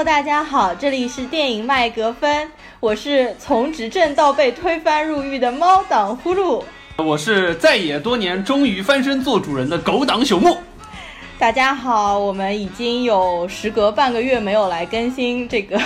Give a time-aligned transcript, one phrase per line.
[0.00, 2.50] Hello，大家好，这里是电影麦格芬，
[2.80, 6.64] 我是从执政到被推翻入狱的猫党呼噜，
[6.96, 10.56] 我是在野多年终于翻身做主人的狗党朽木。
[11.38, 15.78] 大家好，我们已经有时隔半个月没有来更新这个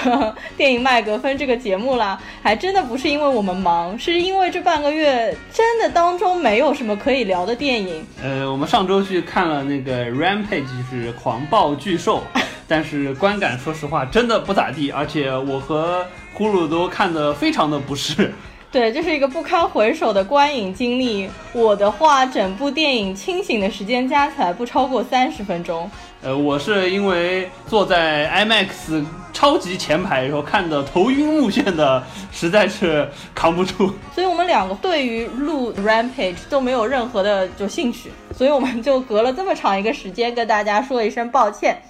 [0.56, 8.06] 电影麦格芬这个节目了，还真的不是因为我们忙，是因为这半个月真的当中没有什么可以聊的电影。
[8.22, 12.22] 呃，我们上周去看了那个 Rampage，就是狂暴巨兽，
[12.66, 18.32] 但是观感说实话真的不咋地，而且我和呼噜都看得非常的不适。
[18.72, 21.30] 对，这是一个不堪回首的观影经历。
[21.52, 25.88] 我的话，整部电影清醒的时间加起来不超过三十分钟。
[26.22, 32.02] 呃，我是因为坐在 IMAX 超级前排，然后看的头晕目眩的，
[32.32, 33.92] 实在是扛不住。
[34.12, 41.80] 所以我们两个对于录 Rampage 都没有任何的就兴趣，所以我们就隔了这么长一个时间跟大家说一声抱歉。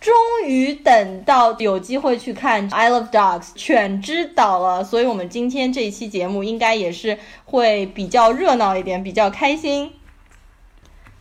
[0.00, 0.14] 终
[0.46, 9.92] 于等到有机会去看《I Love Dogs》犬之岛了，所以我们今天这一期节目应该也是会比较热闹一点，比较开心。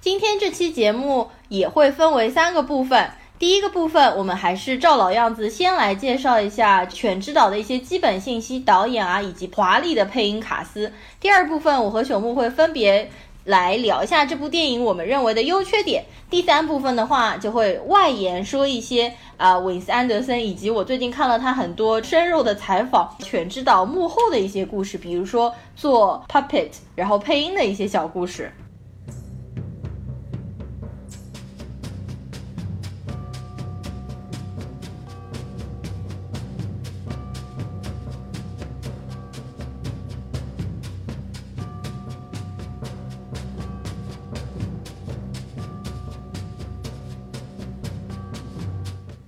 [0.01, 10.91] 今天这期节目也会分为三个部分，第一个部分我们还是照老样子，先来介绍一下《犬之岛》的一些基本信息、导演啊以及华丽的配音卡司。
[11.19, 13.09] 第二部分我和朽木会分别。
[13.45, 16.03] 来聊一下这部电影我们认为的优缺点。
[16.29, 28.52] 第三部分的话，就会外延说一些啊，韦斯安德森以及我最近看了他很多深入的采访，《犬之岛》幕后的一些故事，比如说做 puppet 然后配音的一些小故事。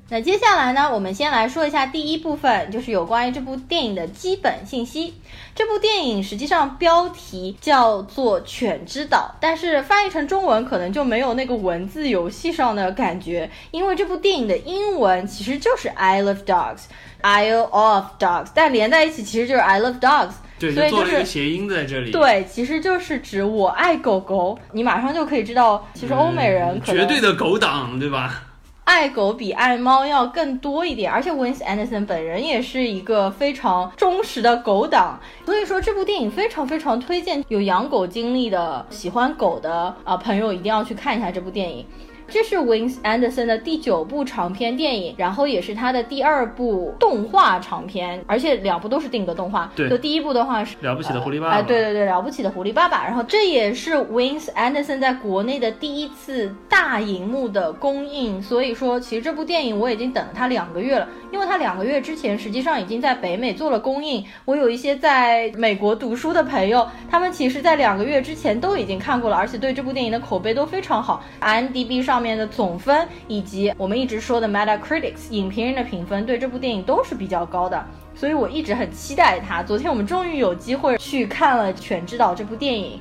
[0.09, 5.15] 那接下来呢，我们先来说一下第一部分，就是有关于这部电影的基本信息。
[5.53, 22.11] 这部电影实际上标题叫做《犬之岛》，但是翻译成中文可能就没有那个文字游戏上的感觉，因为这部电影的英文其实就是 I love dogs，Isle of dogs，但连在一起其实就是 I love dogs，对，就做了一个谐音在这里。
[22.11, 24.57] 对，其实就是指我爱狗狗。
[24.71, 28.43] 你马上就可以知道，其实欧美人绝对的狗党，对吧？
[28.87, 41.85] 爱狗比爱猫要更多一点，而且 Wes Anderson 本人也是一个非常忠实的狗党，所以说这部电影非常非常推荐有养狗经历的、喜欢狗的啊朋友一定要去看一下这部电影。
[42.29, 49.71] 这是 Wins Anderson 的第九部长篇电影，然后也是他的第二部动画长篇，而且两部都是定格动画。
[49.75, 51.55] 对，就第一部的话是了不起的狐狸爸爸。
[51.55, 53.05] 哎，对对对，了不起的狐狸爸爸。
[53.05, 64.25] 然后这也是 Wins Anderson 在国内的第一次大荧幕的公映，所以说其实这部电影我已经等了他两个月了，因为他两个月之前实际上已经在北美做了公映。
[64.43, 72.16] 我有一些在美国读书的朋友，他们其实在两个月之前都已经看过了，而且对这部电影的口碑都非常好，IMDB 上。
[72.17, 77.85] 上面的总分以及我们一直说的 Metacritic 影评人的评分对这部电影都是比较高的，
[78.15, 79.61] 所以我一直很期待它。
[79.61, 82.99] 昨天我们终于有机会去看了《犬之岛》这部电影。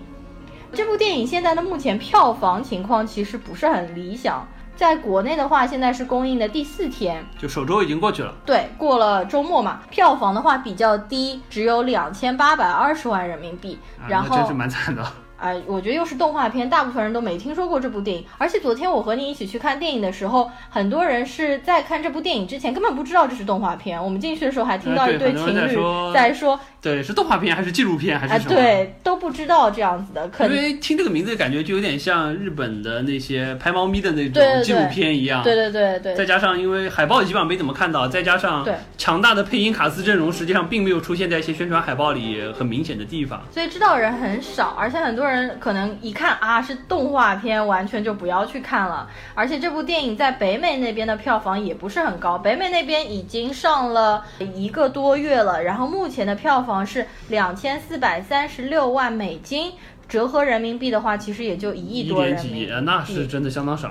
[0.71, 4.47] 这部电影现在的目前票房情况其实不是很理想，
[4.77, 8.35] 在国内的话现在是公映的第四天，就首周已经过去了。
[8.45, 15.03] 对，过了周末嘛，票房的话比较低，只有两千八百二十万人民币，然后真是蛮惨的。
[15.39, 18.25] 哎，我觉得又是动画片，大部分人都没听说过这部电影。
[18.39, 24.03] 而且昨天我和你一起去看电影的时候，很多人是在看这部电影之前根本不知道这是动画片。
[24.03, 25.77] 我们进去的时候还听到一对情侣
[26.15, 26.59] 在说。
[26.81, 28.55] 对，是动画片还是纪录片还是什么？
[28.55, 30.29] 对，都不知道这样子的。
[30.29, 35.43] 可因为听这个名字感觉就有点像日本的那些拍猫咪的那种纪录片一样。
[35.43, 36.15] 对对对对。
[36.15, 38.65] 再加上因为海报基本上没怎么看到，再加上
[38.97, 43.43] 强大的配音卡司阵容，实际上并没有出现在一些宣传海报里很明显的地方。
[43.51, 49.11] 所以知道人很少，而且很多人可能一看啊是动画片，完全就不要去看了。
[49.35, 54.25] 而且这部电影在北美那边的票房也不是很高，北美那边已经上了
[54.55, 56.77] 一个多月了，然后目前的票房。
[56.87, 59.73] 是两千四百三十六万美金，
[60.09, 63.91] 折合人民币的话，其实也就一亿多人民币，那是真的相当少。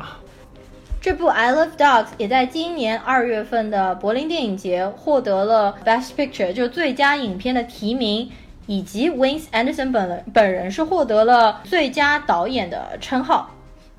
[1.01, 8.31] 这部《I Love Dogs》也在今年二月份的柏林电影节获得了 Best Picture，就最佳影片的提名，
[8.67, 13.51] 以及 Wes Anderson 本人本人是获得了最佳导演的称号。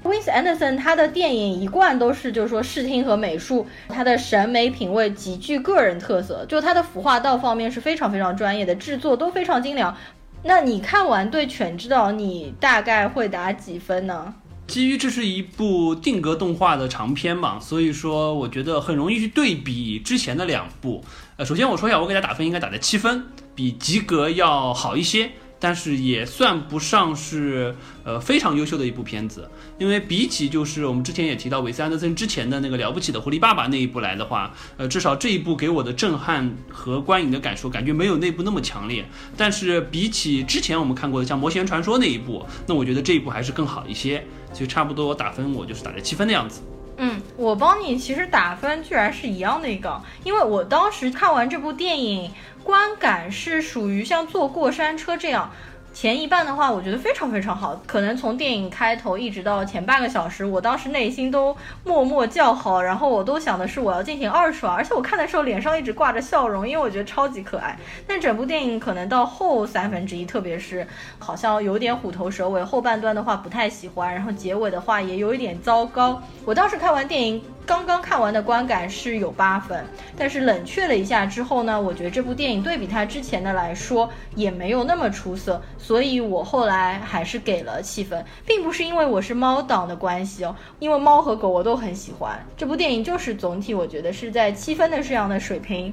[0.05, 9.97] Wes Anderson 他的电影一贯都是，就是说视听和美术，他的审美品味极具个人特色，就他的服化道方面是非常非常专业的，制作都非常精良。
[10.45, 14.33] 那你看完对《犬之岛》，你大概会打几分呢？
[14.69, 21.03] 基于这是一部定格动画的长片嘛，所以说我觉得很容易去对比之前的两部。
[21.37, 23.27] 呃，首先我说一下，我给它打分应该打在七分，
[23.57, 25.33] 比及格要好一些。
[25.59, 27.75] 但是也算不上是
[28.05, 29.49] 呃非常优秀的一部片子，
[29.79, 39.07] 因为比起就是我们之前也提到韦斯安德森之前的那个了不起的狐狸爸爸那一部来的话，呃至少这一部给我的震撼和观影的感受感觉没有那部那么强烈。
[39.35, 46.61] 但是比起之前我们看过的像魔仙传说那一部，那我觉得这一部还是更好一些，就差不多打分我就是打在七分的样子。
[46.99, 52.31] 嗯，我帮你其实打分居然是一样的一个，因为我当时看完这部电影。
[52.67, 55.49] 观感是属于像坐过山车这样。
[55.95, 67.79] 前一半的话，我觉得非常非常好，可能从电影开头一直到前半个小时，我当时内心都默默叫好，然后我都想的是我要进行二刷，而且我看的时候脸上一直挂着笑容，因为我觉得超级可爱。
[68.05, 70.85] 但整部电影可能到后三分之一，特别是
[71.21, 76.21] 好像有点虎头蛇尾，后半段的话不太喜欢，然后结尾的话也有一点糟糕。
[76.45, 77.41] 我当时看完电影。
[77.67, 79.85] 刚刚看完的观感是有八分，
[80.17, 95.93] 但是冷却了一下之后呢，我觉得这部电影对比它之前的来说也没有那么出色，所以我后来还是给了七分，并不是因为我是猫党的关系哦，因为猫和狗我都很喜欢，这部电影就是总体我觉得是在七分的这样的水平。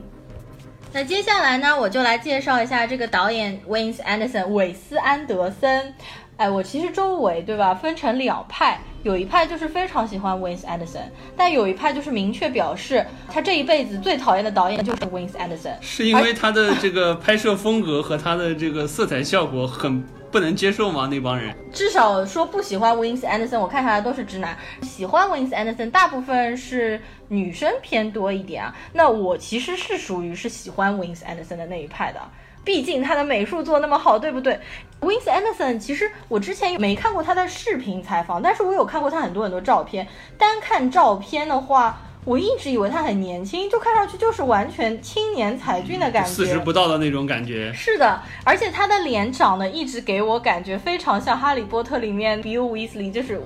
[0.92, 5.96] 那接下来呢，我就来介绍一下这个导演 Wes Anderson 韦斯安德森。
[6.44, 11.06] 哎，我其实周围对吧，分成两派，有一派就是非常喜欢 Wes Anderson，
[11.38, 21.08] 但有一派就是明确表示他这一辈子最讨厌的导演就是 Wes Anderson，是因为他的这个拍摄风格和他的这个色彩效果很不能接受吗？
[21.10, 28.76] 那帮人至少说不喜欢 Wes Anderson，我看下来都是直男，喜欢 Wes Anderson 大部分是女生偏多一点啊。
[28.92, 32.20] 那我其实是属于是喜欢 Wes Anderson 的那一派的。
[32.64, 34.60] 毕竟他的美术做那么好，对不对
[35.02, 40.08] ？Wins Anderson，其实我之前没看过他的视频采访，但是我有看过他很多很多照片。
[40.38, 47.74] 单看照片的话，我一直以为他很年轻，就看上去就是完全青年才俊的感觉， 四十不到的那种感觉。
[47.74, 53.42] 是的，而且他的脸长得一直给我感觉非常像《哈利波特》里面 Bill Weasley，就是。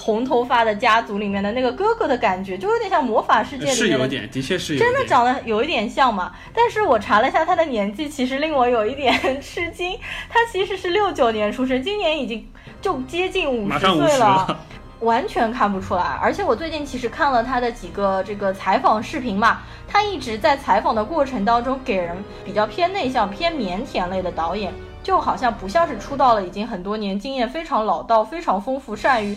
[0.00, 3.76] 红头发的家族里面的那个哥哥的感觉，就有点像魔法世界里面。
[3.76, 4.78] 是有点，的确是。
[4.78, 6.32] 真的长得有一点像嘛？
[6.54, 9.98] 但是我查了一下他的年纪，其实令我有一点吃惊。
[10.30, 12.48] 他其实是六九年出生，今年已经
[12.80, 14.58] 就接近五十岁了，
[15.00, 16.02] 完全看不出来。
[16.02, 29.36] 而且我最近其实看了他的几个这个采访视频嘛，他一直在采访的过程当中，给人比较偏内向、偏腼腆类的导演，就好像不像是出道了已经很多年、经验非常老道、非常丰富、善于。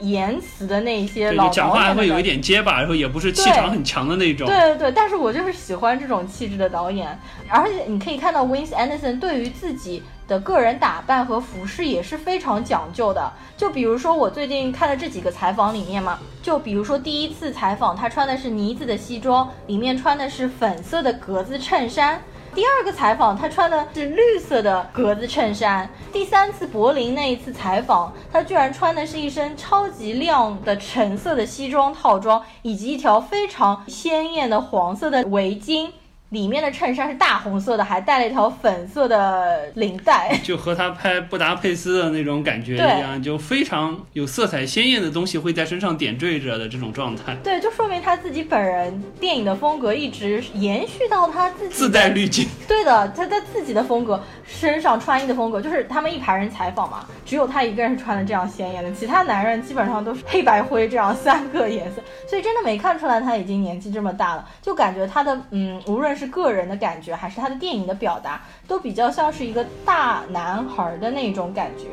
[0.00, 4.46] 言辞的那些老讲话还会有一点结巴，然后也不是气场很强的那种。
[4.46, 7.18] 对对对，但是我就是喜欢这种气质的导演。
[7.48, 13.32] 而且你可以看到 Wins Anderson 对于自己的个人打扮和服饰也是非常讲究的。
[13.56, 22.22] 就比如说我最近看的这几个采访里面嘛，就比如说第一次采访，他穿的是呢子的西装，里面穿的是粉色的格子衬衫。
[22.54, 25.90] 第二个采访，他穿的是绿色的格子衬衫。
[26.12, 35.90] 第三次柏林那一次采访，他居然穿的是一身超级亮的橙色的西装套装，以及一条非常鲜艳的黄色的围巾。
[36.34, 47.36] 里面的衬衫是大红色的，还带了一条粉色的领带， 就和他拍布达佩斯的那种感觉一样，就非常有色彩鲜艳的东西会在身上点缀着的这种状态。
[47.44, 52.48] 对，就说明他自己本人电影的风格一直延续到他自己自带滤镜。
[52.68, 66.24] 对的，他在自己的风格身上穿衣的风格，就是他们一排人采访嘛，只有他一个人是穿的这样鲜艳的，其他男人基本上都是黑白灰这样三个颜色，所以真的没看出来他已经年纪这么大了，就感觉他的嗯，无论是。
[66.34, 71.84] 个人的感觉，还是他的电影的表达，都比较像是一个大男孩的那种感觉。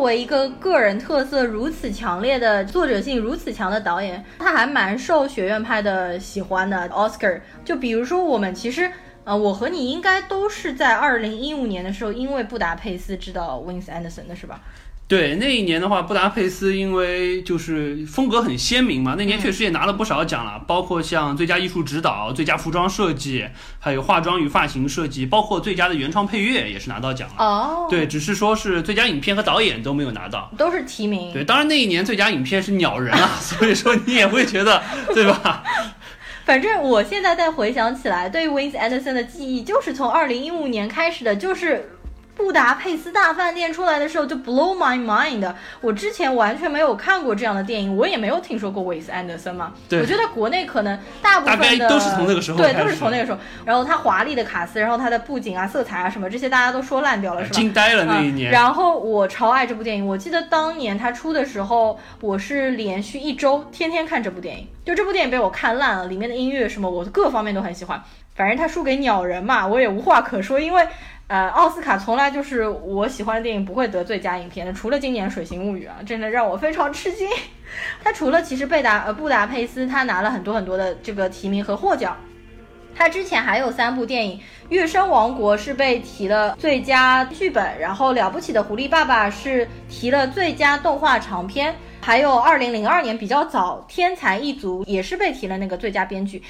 [0.00, 6.88] 作为一个个人特色如此强烈的、作者性如此强的导演，他还蛮受学院派的喜欢的。
[6.88, 8.90] Oscar，就比如说我们其实，
[9.24, 14.62] 呃，我和你应该都是在二零一五年的时候，因为布达佩斯知道 Wins Anderson 的是吧？
[15.10, 23.44] 对那一年的话，布达佩斯因为就是风格很鲜明嘛，那年确实也拿了不少奖了，包括像最佳艺术指导、最佳服装设计，
[23.80, 27.44] 还有化妆与发型设计，包括最佳的原创配乐也是拿到奖了。
[27.44, 31.32] 哦，对，只是说是最佳影片和导演都没有拿到，都是提名。
[31.32, 34.80] 对，当然那一年最佳影片是鸟人啊， 所以说你也会觉得，
[35.12, 35.64] 对吧？
[36.46, 41.96] 反正我现在再回想起来，对 Wins Anderson 的记忆就是从二零一五年开始的，就是。
[42.40, 49.74] 布达佩斯大饭店出来的时候就 blow my mind，我之前完全没有看过这样的电影，我也没有听说过韦斯安德森嘛。
[49.90, 53.38] 对我觉得国内可能大部分的都是从那个时候对，都是从那个时候。
[53.66, 57.54] 然后它华丽的卡斯，然后它的布景啊、色彩啊什么这些，大家都说烂掉了，是吧？
[57.54, 58.50] 惊呆了那一年。
[58.50, 58.52] 嗯。
[58.52, 68.02] 然后我超爱这部电影，我记得当年它出的时候，我是连续一周天天看这部电影，就这部电影被我看烂了，里面的音乐什么我各方面都很喜欢。
[68.34, 70.86] 反正它输给鸟人嘛，我也无话可说，因为
[71.30, 77.28] 呃，奥斯卡从来就是我喜欢的电影不会得最佳影片的，除了今年《水形物语》啊，真的让我非常吃惊。
[78.02, 82.16] 他除了其实贝达呃布达佩斯，他拿了很多很多的这个提名和获奖。
[82.96, 84.38] 他之前还有三部电影，
[84.70, 96.42] 《月升王国》是被提了最佳剧本，然后《了不起的狐狸爸爸》是提了最佳动画长片，还有2002年比较早，《天才一族》也是被提了那个最佳编剧。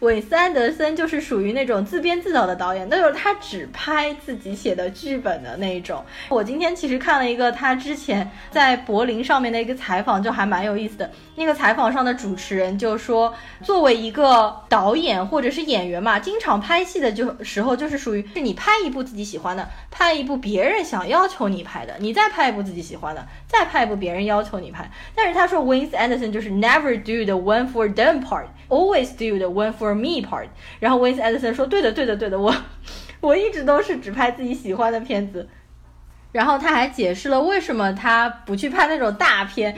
[0.00, 6.04] 韦斯安德森就是属于那种自编自导的导演，那就是他只拍自己写的剧本的那一种。
[6.28, 11.10] 我今天其实看了一个他之前在柏林上面的一个采访，就还蛮有意思的。
[11.34, 24.88] 那个采访上的主持人就说，作为一个导演或者是演员嘛，经常拍戏的就时候就是属于是你拍一部自己喜欢的，拍一部别人想要求你拍的，你再拍一部自己喜欢的，再拍一部别人要求你拍。
[25.14, 29.94] 但是他说 Wes Anderson 就是 never do the one for them part，always do the one for For
[29.94, 30.48] me part。
[30.80, 32.54] 然后 Wes Anderson 说对的对的对的，我
[33.20, 35.48] 我一直都是只拍自己喜欢的片子。
[36.30, 39.74] 然后他还解释了为什么他不去拍那种大片。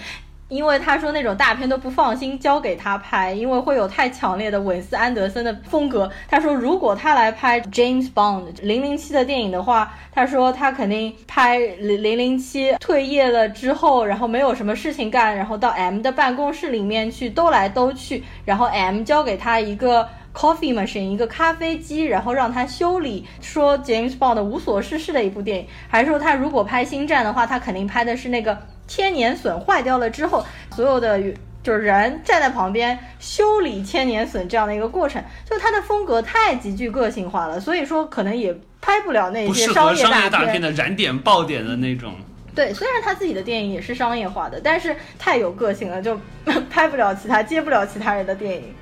[0.51, 6.11] 因为他说那种大片都不放心交给他拍，因为会有太强烈的韦斯安德森的风格。
[6.29, 23.25] 他说如果他来拍 James Bond 零零七的电影的话，他说他肯定拍零零零七退业了之后，然后没有什么事情干，然后到 M 的办公室里面去兜来兜去，然后 M 交给他一个 coffee machine 一个咖啡机，然后让他修理。
[23.41, 28.59] 说 James Bond 无所事事的一部电影，还是说他如果拍星战的话，他肯定拍的是那个。
[28.91, 30.45] 千年隼坏掉了之后，
[30.75, 31.23] 所有的
[31.63, 42.15] 就是人站在旁边修理千年隼这样的一个过程，就他的风格太极具个性化了，所以说可能也拍不了那些商业大片的燃点爆点的那种。
[42.53, 46.19] 对，虽然他自己的电影也是商业化的，但是太有个性了，就
[46.69, 48.75] 拍不了其他，接不了其他人的电影。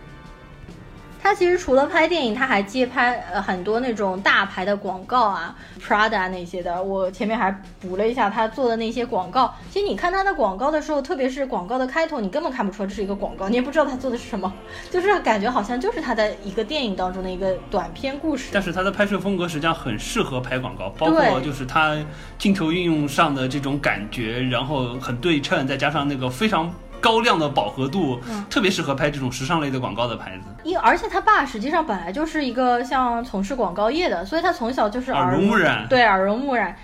[1.22, 6.82] 他其实除了拍电影，他还接拍呃很多那种大牌的广告啊，Prada 那些的。
[6.82, 9.54] 我前面还补了一下他做的那些广告。
[9.70, 14.52] 其实你看他的广告的时候，特别是广告的开头，你根本看不出来这是一个广告，你也不知道他做的是什么，
[14.90, 18.50] 就是感觉好像就是他的一个电影当中的一个短片故事。
[18.52, 21.96] 但是他的拍摄风格实际上很适合拍广告，包括就是他
[22.38, 26.72] 镜头运用上的这种感觉，然后很对称，再加上那个非常。
[27.00, 30.44] 高亮的饱和度，特别适合拍这种时尚类的广告的牌子。
[30.64, 35.86] 因而且他爸实际上本来就是一个像从事广告业的，所以他从小就是耳濡目染。
[35.88, 36.76] 对，耳濡目染。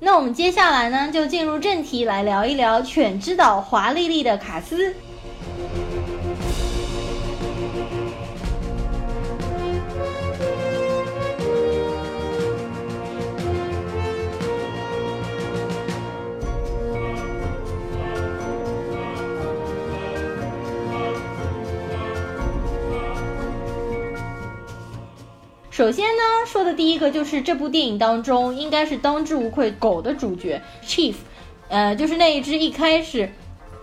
[0.00, 4.94] 那我们接下来呢，就进入正题，来聊一聊《犬之岛》华丽丽的卡斯。
[25.74, 31.14] 首先呢，说的第一个就是这部电影当中应该是当之无愧狗的主角 Chief，
[31.66, 33.28] 呃，就是那一只一开始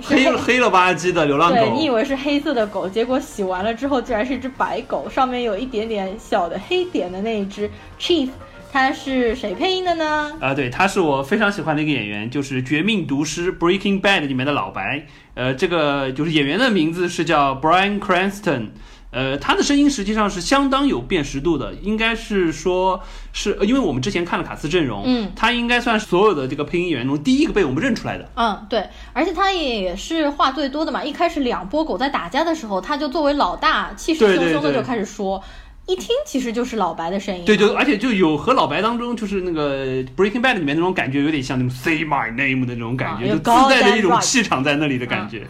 [0.01, 7.69] 黑了黑了吧唧的流浪狗，对你以为是黑色的狗，结果洗完了之后竟然是一只白狗，上面有一点点小的黑点的那一只
[7.99, 8.29] Chief，
[8.71, 10.31] 他是谁配音的呢？
[10.39, 18.67] 啊，对，他是我非常喜欢的一个演员，就是《绝命毒师》Breaking Bad 里面的老白，呃，这个就是演员的名字是叫 Brian Cranston。
[19.11, 23.01] 呃，他的声音实际上是相当有辨识度的，应该是说，
[23.33, 28.29] 是因为我们之前看了卡斯阵容，嗯，他应该算是所有的这个配音演员中第一个被我们认出来的。
[28.35, 31.03] 嗯，对，而且他也是话最多的嘛。
[31.03, 35.43] 一开始两波狗在打架的时候，他就作为老大，气势汹汹的就开始说，
[35.87, 37.43] 一听其实就是老白的声音。
[37.43, 45.45] 对，就而且就有和老白当中就是那个 Breaking Bad 里面那种感觉，有点像那种 Say My Name 的那种感觉，就自带的一种气场在那里的感觉。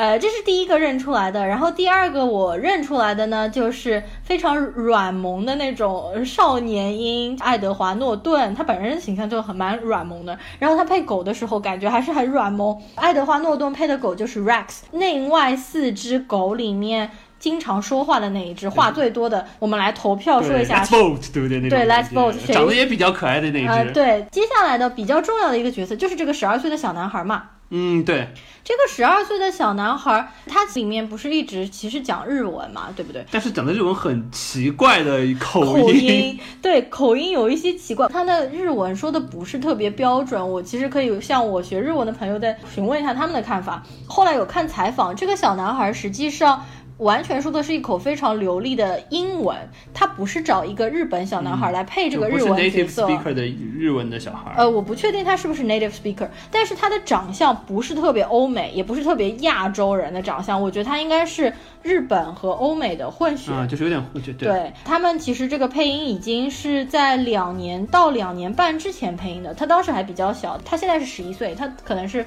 [0.00, 12.80] 呃，这是第一个认出来的，然后第二个我认出来的呢，就是非常软萌的那种少年音爱德华诺顿，他本人的形象就很蛮软萌的，然后他配狗的时候感觉还是很软萌。
[12.94, 21.68] 爱德华诺顿配的狗就是 Rex，内外四只狗里面经常说话的那一只，话最多的，我们来投票说一下，Let's vote，对不对？
[21.68, 23.68] 对，Let's vote，长得也比较可爱的那一只。
[23.70, 27.42] 呃对，接下来的比较重要的一个角色就是这个十二岁的小男孩嘛。
[27.72, 28.28] 嗯，对，
[28.64, 33.24] 这个十二岁的小男孩，他里面不是一直其实讲日文嘛，对不对？
[33.30, 40.50] 但是讲的日文很奇怪的口口音，对，口音有一些奇怪，他的日文说的不是特别标准。
[40.50, 43.82] 我其实可以向我学日文的朋友再询问一下他们的看法。
[44.08, 46.64] 后来有看采访，这个小男孩实际上。
[47.00, 49.56] 完全说的是一口非常流利的英文，
[49.92, 53.06] 他不是找一个日本小男孩来配这个日文角色。
[53.06, 54.52] native speaker 的日文的小孩。
[54.56, 61.52] 呃，我不确定他是不是 native speaker，但是他的长相不是特别欧美，也不是特别亚洲人的长相，我觉得他应该是
[61.82, 63.50] 日本和欧美的混血。
[63.50, 64.32] 啊，就是有点混血。
[64.34, 72.20] 对他们其实这个配音已经是在两年到两年半之前配音的，他当时还比较小，他现在是十一岁，他可能是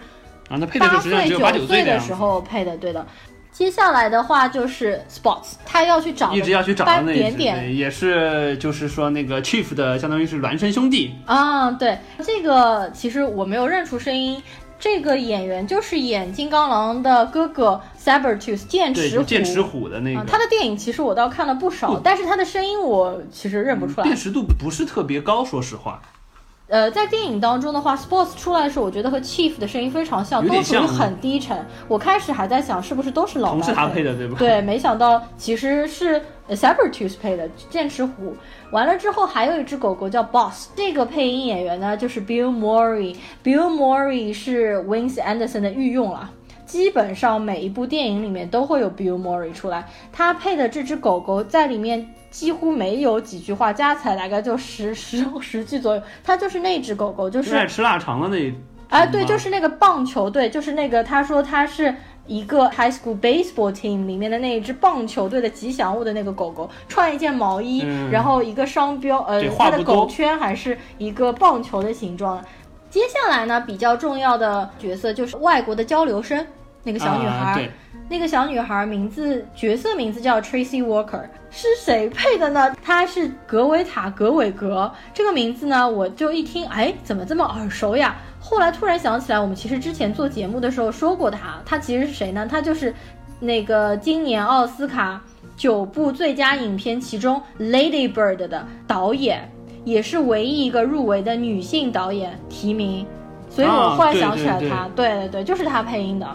[0.50, 3.06] 啊，那配的八岁九岁的时候配的，对的。
[3.54, 11.70] 接下来的话就是 Sports，他要去找一直要去找斑点点，也是就是说那个 Chief 的，相当于是孪生兄弟啊。
[11.70, 14.42] 对，这个其实我没有认出声音，
[14.80, 20.24] 这个演员就是演金刚狼的哥哥 Sabertooth 剑齿虎，剑齿虎的那个。
[20.26, 26.02] 他的电影其实我倒看了不少，但是他的声音我其实认不出来，辨识度不是特别高，说实话。
[26.74, 31.56] 呃，在电影当中的话，Sports 出来的时候，我觉得和 Chief 的声音非常像，都属于很低沉。
[31.88, 34.36] 我开始还在想是不是都是老同是他配的，对吧？
[34.40, 38.36] 对，没想到其实是 Sabertooth 配的剑齿虎。
[38.72, 43.16] 完了之后，还有一只狗狗叫 Boss，这个配音演员呢就是 Bill Murray。
[43.44, 46.32] Bill Murray 是 Wins Anderson 的御用了。
[46.66, 52.04] 基本上每一部电影里面都会有 Bill Murray 出来，他配的这只狗狗在里面
[52.34, 56.02] 几乎没有几句话，加起来大概就十十十句左右。
[56.24, 58.54] 它就是那只狗狗，就是爱吃腊肠的那。
[58.90, 72.44] 哎，对，就是那个棒球队，就是那个他说他是一个 High School Baseball Team 里面的那一只棒球队的吉祥物的那个狗狗，穿一件毛衣，然后一个商标，呃，它的狗圈还是一个棒球的形状。
[72.90, 76.44] 接下来呢，比较重要的角色就是外国的交流生。
[76.86, 77.70] 那个小女孩，
[78.14, 82.72] 那个小女孩名字角色名字叫 Tracy Walker，是谁配的呢？
[82.80, 84.92] 她是格维塔·格韦格。
[85.16, 88.16] 这个名字呢，我就一听，哎，怎么这么耳熟呀？
[88.40, 91.60] 后来突然想起来，我们其实之前做节目的时候说过她。
[91.66, 92.48] 她其实是谁呢？
[92.48, 92.94] 她就是
[93.40, 95.20] 那个今年奥斯卡
[95.58, 99.52] 九部最佳影片其中《Lady Bird》的导演，
[99.86, 103.08] 也是唯一一个入围的女性导演提名。
[103.50, 106.28] 所以我后来想起来她，对对对，就是她配音的。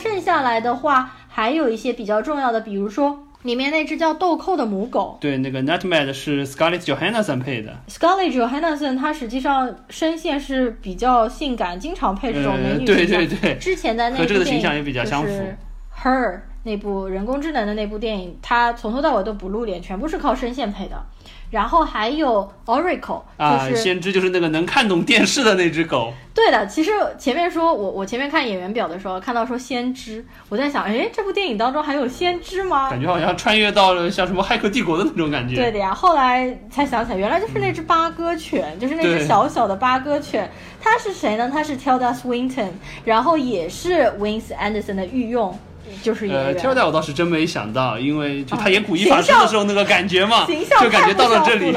[0.00, 5.18] 剩下来的话，还有一些比较重要的，比如说里面那只叫豆蔻的母狗。
[5.20, 7.74] 对，那个 Nutmeg 是 Scarlett Johansson 配的。
[7.88, 13.18] Scarlett Johansson 她实际上声线是比较性感，经常配这种美女形象。
[13.18, 13.54] 对对对。
[13.56, 15.56] 之前的那部电影就是
[16.02, 21.02] Her 那部人工智能的那部电影，她从头到尾都不露脸，全部是靠声线配的。
[21.50, 26.12] 然后还有 Oracle 啊，先知就是那个能看懂电视的那只狗。
[26.32, 32.88] 对的，其实前面说我我前面看演员表的时候看到说先知，我在想，哎，这部电影当中还有先知吗？
[32.88, 35.56] 感觉好像穿越到了像什么骇客帝国的那种感觉。
[35.56, 40.48] 对的呀，后来才想起来，原来就是那只八哥犬，就是那只小小的八哥犬。
[40.80, 41.50] 它是谁呢？
[41.52, 42.70] 它是 Tilda Swinton，
[43.04, 45.58] 然后也是 Wins Anderson 的御用。
[46.02, 50.46] 就是呃，Tilda 我倒是真没想到，因为就他演古一法师的时候那个感觉嘛，
[50.80, 51.72] 就感觉到了这里，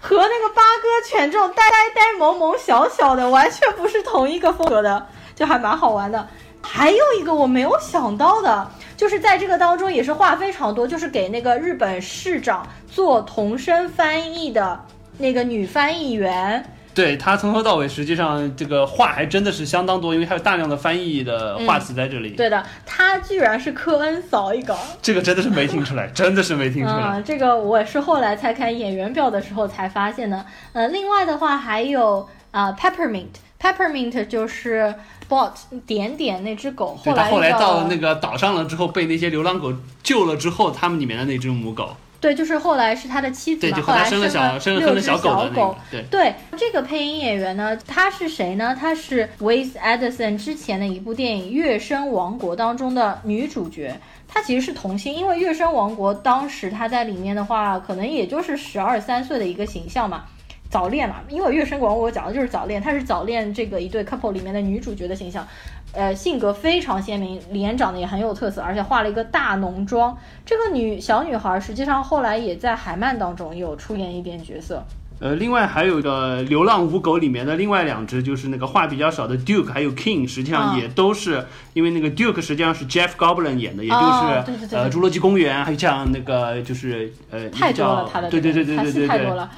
[0.00, 6.28] 和那个八哥犬这种呆呆呆萌萌小小的，完全不是同一个风格的，就还蛮好玩的。
[6.60, 14.84] 还有一个我没有想到的，就是在这个当中也是话非常多，就是给那个日本市长做同声翻译的
[15.18, 16.74] 那个女翻译员。
[16.98, 22.30] 对他从头到尾，实际上这个话还真的是相当多，因为还有大量的翻译的话词在这里。
[22.30, 27.22] 对的，他居然是科恩扫一稿，这个真的是没听出来，真的是没听出来。
[27.24, 30.44] 这个我是后来才看演员表的时候才发现的。
[30.72, 34.92] 呃，另外的话还有啊，Peppermint，Peppermint 就是
[35.28, 35.52] Bot
[35.86, 41.96] 点点那只狗，后来后来到那个岛上了之后，被那些流浪狗救了之后，他们里面的那只母狗。
[42.20, 45.76] 对，就是后来是他的妻子嘛，后来生了小六只小狗。
[45.90, 48.76] 对对，这个配音演员呢，他是谁呢？
[48.78, 53.94] 他是 Wes Anderson 之前的一部电影《月升王国》当中的女主角。
[54.30, 60.24] 她其实是童星，因为《月升王国》当时她在里面的话，可能也就是十二三岁的一个形象嘛。
[60.68, 65.48] 早恋嘛，因为《月升王国》讲的就是早恋，她是早恋这个一对 couple 里面的女主角的形象。
[65.92, 70.16] 呃，性格非常鲜明，脸长得也很有特色，而且化了一个大浓妆。
[70.44, 74.84] 这个女小女孩实际上后来也在海曼当中有出演一点角色。
[75.20, 89.50] 呃，另外还有一个《流浪五狗》里面的另外两只，就是那个话比较少的 Duke 还有 King，实际上也都是因为那个 Duke 实际上是 Jeff Goldblum 演的，也就是呃《侏罗纪公园》，还有像那个就是呃太多了他的对对对对对对太多了。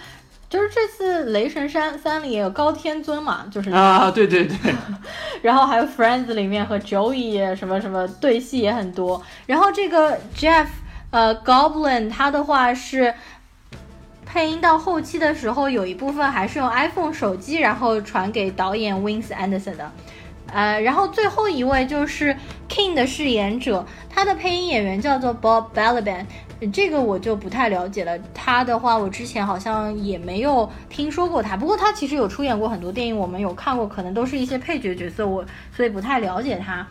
[0.50, 4.56] 就是这次雷神三三里也有高天尊嘛，就是啊，对对对，
[5.40, 9.22] 然后还有 Friends 里面和 Joey 什么什么对戏也很多。
[9.46, 10.66] 然后这个 Jeff
[11.10, 13.14] 呃 Goblin 他的话是
[14.26, 19.90] 配音到后期的时候，有一部分还是用 iPhone 手机，然后传给导演 Wins Anderson 的。
[20.52, 22.36] 呃，然后最后一位就是
[22.68, 26.26] King 的饰演者，他的配音演员叫做 Bob Balaban，
[26.68, 28.18] 这个我就不太了解了。
[28.34, 35.44] 他的话，我之前好像也没有听说过他，不过他其实有出演过很多电影，我们有看过，可能都是一些配角角色，我
[35.74, 36.86] 所以不太了解他。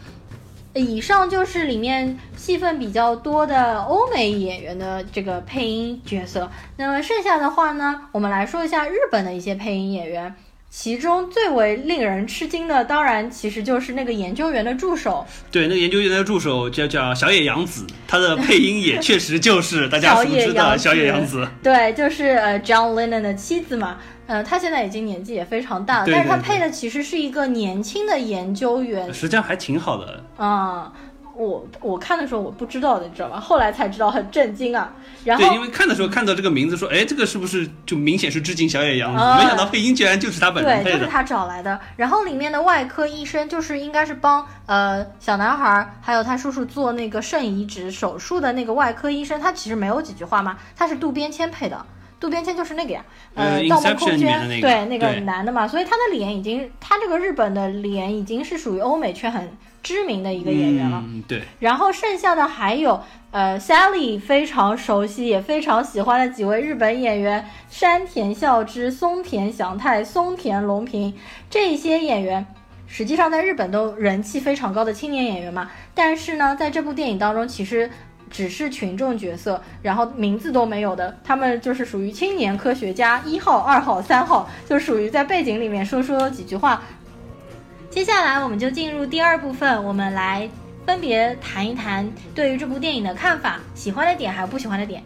[0.74, 6.50] 以上就是里面戏份比较多的欧美演员的这个配音角色。
[6.78, 10.36] 那么剩下的话呢，我们来说一下日本的一些配音演员。
[10.70, 15.26] 其中最为令人吃惊的，当然其实就是那个研究员的助手。
[15.52, 21.48] 对，那个研究员的助手叫叫小野洋子，他的配音也确实就是大家 熟知的小野洋子。
[21.64, 23.98] 对，就是呃 John Lennon 的妻子嘛。
[24.28, 30.24] 呃，他现在已经年纪也非常大了，但是他配的其实是一个年轻的研究员，实际上还挺好的。
[30.38, 30.94] 啊。
[31.40, 33.40] 我我看的时候我不知道的，你知道吗？
[33.40, 34.92] 后来才知道，很震惊啊。
[35.24, 39.18] 然后对，因为看的时候看到这个名字，说，哎，这个是不是就明显是致敬小野洋子？
[39.42, 40.92] 没想到配音居然就是他本人配的。
[40.92, 41.80] 对，就是他找来的。
[41.96, 50.58] 然后里面的外科医生就是应该是帮呃小男孩还有他叔叔做那个肾移植手术的那个外科医生，他其实没有几句话吗？
[50.76, 51.86] 他是渡边谦配的，
[52.20, 53.02] 渡边谦就是那个呀，
[53.36, 59.48] 呃，盗梦空间对那个男的嘛，所以他的脸已经，他这个日本的脸已经是属于欧美圈很。
[59.82, 61.42] 知名的一个演员了，对。
[61.60, 71.14] 然后剩下的还有，呃，Sally 非常熟悉也非常喜欢的几位日本演员，山田孝之、松田翔太、松田龙平
[71.50, 72.46] 这些演员，
[72.88, 75.72] 实际上在日本都人气非常高的青年演员嘛。
[75.96, 77.90] 但是呢，在这部电影当中，其实
[78.30, 86.82] 只是群众角色，然后名字都没有的，他们就是属于青年科学家一号、二号、三号，就属于在背景里面说说几句话。
[87.90, 90.48] 接下来我们就进入第二部分，我们来
[90.86, 95.04] 分别谈一谈对于这部电影的看法，喜欢的点还有不喜欢的点。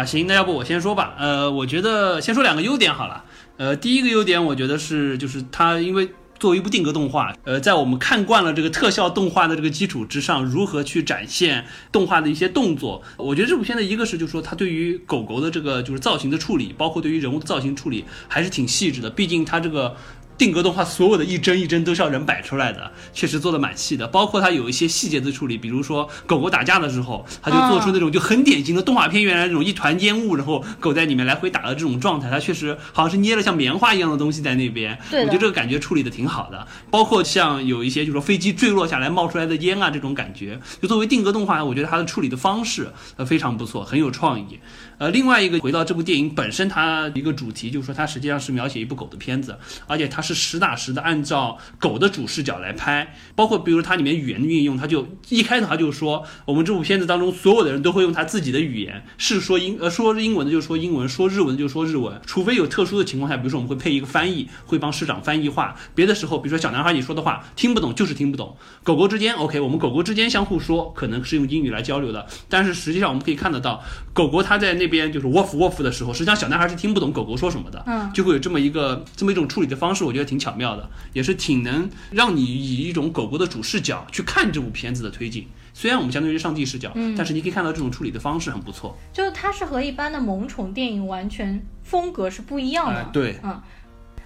[0.00, 1.14] 啊，行，那要不我先说吧。
[1.18, 3.22] 呃，我觉得先说两个优点好了。
[3.58, 6.08] 呃，第一个优点，我觉得是就是它，因为
[6.38, 19.10] 作为一部定格动画，呃，在我们看惯了这个特效动画的这个基础之上，如何去展现动画的一些动作，我觉得这部片子一个是就是说它对于狗狗的这个就是造型的处理，包括对于人物的造型处理，还是挺细致的。
[19.10, 19.94] 毕竟它这个。
[20.40, 24.06] 定格动画所有的一帧一帧都是要人摆出来的，确实做的蛮细的。
[24.06, 32.30] 包括它有一些细节的处理，比如说狗狗打架的时候，它就做出那种就很典型的动画片原来那种一团烟雾，然后狗在里面来回打的这种状态。
[32.30, 34.98] 它确实好像是捏了像棉花一样的东西在那边。
[35.12, 36.66] 我觉得这个感觉处理的挺好的。
[36.90, 44.58] 包括像有一些就是说飞机坠落下来冒出来的烟啊这种感觉，就作为定格动画，我觉得它的处理的方式呃非常不错，很有创意。
[45.00, 73.82] 呃，另外一个回到这部电影本身，它一个主题就是说它实际上是描写一部狗的片子，而且它是实打实的按照狗的主视角来拍，包括比如它里面语言的运用，它就一开头它就说，我们这部片子当中所有的人都会用他自己的语言，是说英呃说英文的就说英文，说日文的就说日文，除非有特殊的情况下，比如说我们会配一个翻译，会帮市长翻译话，别的时候，比如说小男孩你说的话听不懂就是听不懂，狗狗之间 OK，我们狗狗之间相互说可能是用英语来交流的，但是实际上我们可以看得到，
[74.12, 74.89] 狗狗它在那。
[74.90, 85.46] 边就是 woof woof 的时候，实际上小男孩是听不懂狗狗说什么的，嗯，就会有这么一个这么一种处理的方式，我觉得挺巧妙的，也是挺能让你以一种狗狗的主视角去看这部片子的推进。
[85.72, 88.98] 虽然我们相当于是上帝视角，嗯，但是你可以看到这种处理的方式很不错。
[89.12, 93.62] 就是它是和一般的萌宠电影完全风格是不一样的，对，嗯。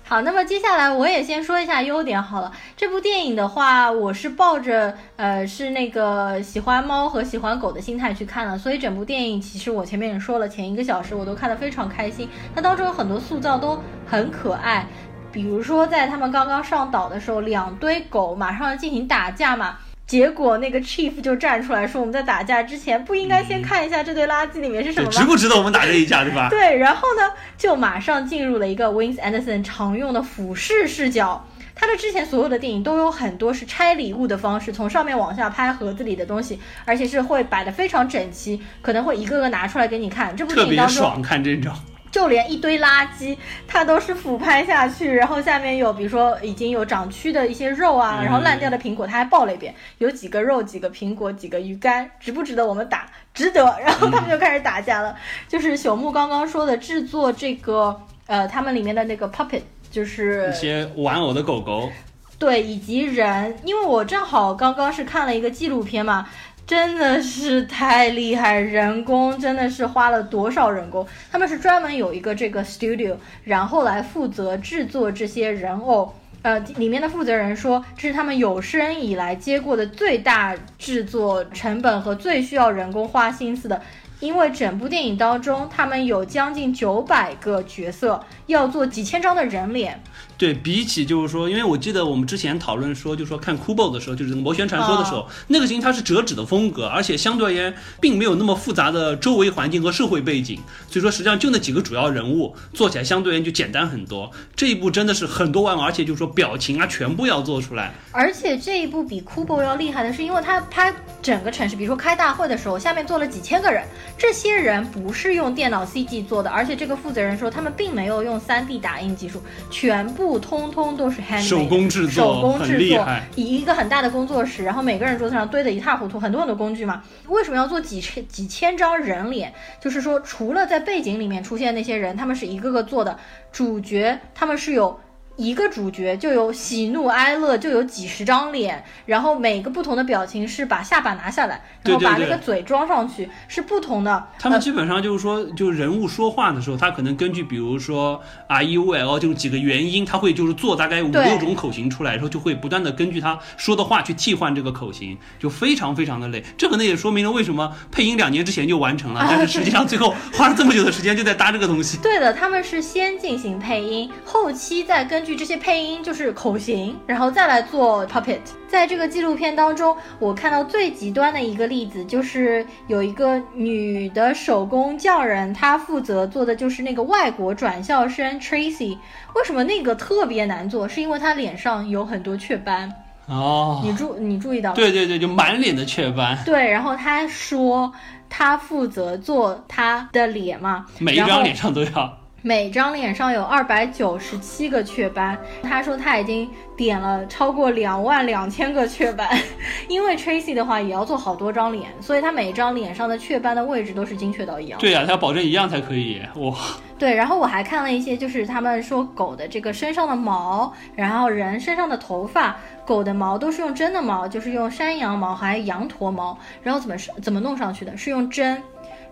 [0.07, 2.53] 好，那么接下来我也先说一下优点好了。
[2.77, 12.29] 这部电影的话，我是抱着呃是那个喜欢猫和喜欢狗的心态去看了，所以整部电影其实我前面也说了，前一个小时我都看得非常开心。
[12.55, 14.87] 它当中有很多塑造都很可爱，
[15.33, 19.79] 比如说在他们刚刚上岛的时候，两堆狗马上要进行打架嘛。
[20.07, 25.13] 结果那个 chief 就站出来说：“我们在打架之前不应该先看一下这堆垃圾里面是什么吗？
[25.13, 31.47] 值不值得我们打这一架，对吧？” 对，然后呢，就马上进入了一个 Wins Anderson 常用的俯视视角。
[31.77, 40.37] 他的之前所有的电影都有很多是拆礼物的方式，从上面往下拍盒子里的东西，而且是会摆的非常整齐，可能会一个个拿出来给你看。
[40.37, 41.73] 这部电影当中，特别爽看这种。
[42.15, 53.09] 就连一堆垃圾，它都是俯拍下去，然后下面有比如说已经有长蛆的一些肉啊，然后烂掉的苹果，它还报了一遍，有几个肉、几个苹果、几个鱼干，值不值得我们打？
[53.35, 53.65] 值得。
[53.85, 55.17] 然后他们就开始打架了。
[55.49, 61.91] 就是朽木刚刚说的制作这个，呃，他们里面的那个 puppet，就是一些玩偶的狗狗。
[62.39, 66.29] 对，以及人，因为我正好刚刚是看了一个纪录片嘛。
[66.67, 71.07] 真的是太厉害，人工真的是花了多少人工？
[71.31, 76.15] 他们是专门有一个这个 studio，然后来负责制作这些人偶。
[76.41, 83.81] 呃，里面的负责人说，这是他们有生以来接过的最大制作成本和最需要人工花心思的。
[84.21, 90.03] 因为整部电影当中，他们有将近九百个角色，要做几千张的人脸。
[90.37, 104.31] 对比起就是说，因为我记得我们之前讨论说，就是说看 Kubo 的时候，就是《魔旋传说》的时候，那个型它是折纸的风格，而且相对而言并没有那么复杂的周围环境和社会背景，所以说实际上就那几个主要人物做起来相对而言就简单很多。
[104.57, 107.95] 这一部真的是很多万，而且就是说表情啊全部要做出来。
[108.11, 113.85] 而且这一部比 Kubo 要厉害的是，因为它拍整个城市，比如说开大会的时候，下面坐了几千个人。
[114.19, 127.03] 这些人不是用电脑 CG 做的，而且这个负责人说他们并没有用 3D 打印技术，全部通通都是 hand 手工制作，手工制作，以一个很大的工作室，然后每个人桌子上堆得一塌糊涂，很多很多工具嘛。
[127.29, 129.53] 为什么要做几千几千张人脸？
[129.81, 133.19] 就是说，除了在背景里面出现那些人，他们是一个个做的，
[133.53, 135.01] 主角他们是有。
[135.37, 144.29] 一个主角就有喜怒哀乐，就有几十张脸，然后每个不同的表情是把下巴拿下来，然后把那个嘴装上去，是不同的。
[144.39, 156.45] 他们基本上就是说，就人物说话的时候，他可能根据比如说 R E U L 就是几个元音，他会就是做大概五六种口型出来，然后就会不断的根据他说的话去替换这个口型，就非常非常的累。
[156.57, 161.99] 这可能也说明了为什么配音两年之前就完成了，但是实际上最后花了这么久的时间就在搭这个东西。
[161.99, 165.24] 对的，他们是先进行配音，后期再根。
[165.25, 168.41] 根据这些配音就是口型，然后再来做 puppet。
[168.69, 178.99] 在这个纪录片当中，我看到最极端的一个例子，就是有一个女的手工匠人，她负责做的就是那个外国转校生 Tracy。
[179.35, 180.87] 为什么那个特别难做？
[180.87, 182.93] 是因为她脸上有很多雀斑
[183.25, 183.81] 哦。
[183.83, 184.75] 你注你注意到？
[184.75, 186.39] 对对对，就满脸的雀斑。
[186.45, 187.91] 对，然后她说
[188.29, 192.19] 她负责做她的脸嘛，每一张脸上都要。
[192.47, 199.27] 每张脸上有二百九十七个雀斑，他说他已经点了超过两万两千个雀斑，
[199.89, 204.79] 因为 Tracy 的话也要做好多张脸，所以他每张脸上的雀斑的位置都是精确到一样。
[204.79, 206.55] 对呀，他要保证一样才可以哇。
[206.99, 212.55] 对，然后我还看了一些，就是他们说狗的这个身上的毛，然后人身上的头发，
[212.85, 217.97] 狗的毛都是用真的毛，就是用山羊毛还有羊驼毛，然后怎么是怎么弄上去的？
[217.97, 218.63] 是用针，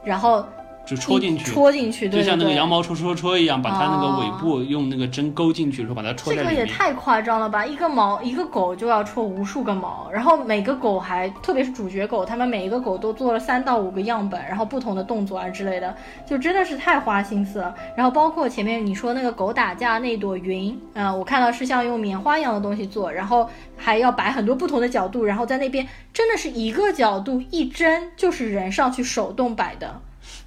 [0.05, 0.47] 然后。
[0.85, 6.51] 就戳进去，戳进去，对就像那个羊毛戳戳戳一样，把它那个尾部用那个针勾进去，然后把它戳在里面。
[6.51, 7.65] 这个也太夸张了吧！
[7.65, 15.95] 一个毛，一个狗就要戳无数个毛，然后每个狗还，特别是主角狗，他们每一个狗都做了三到五个样本，然后不同的动作啊之类的，
[16.27, 17.73] 就真的是太花心思了。
[17.97, 30.01] 然后包括前面你说那个狗打架那朵云，嗯，我看到是像用棉花一样的东西做，然后还要摆很多不同的角度，然后在那边真的是一个角度一针就是人上去手动摆的。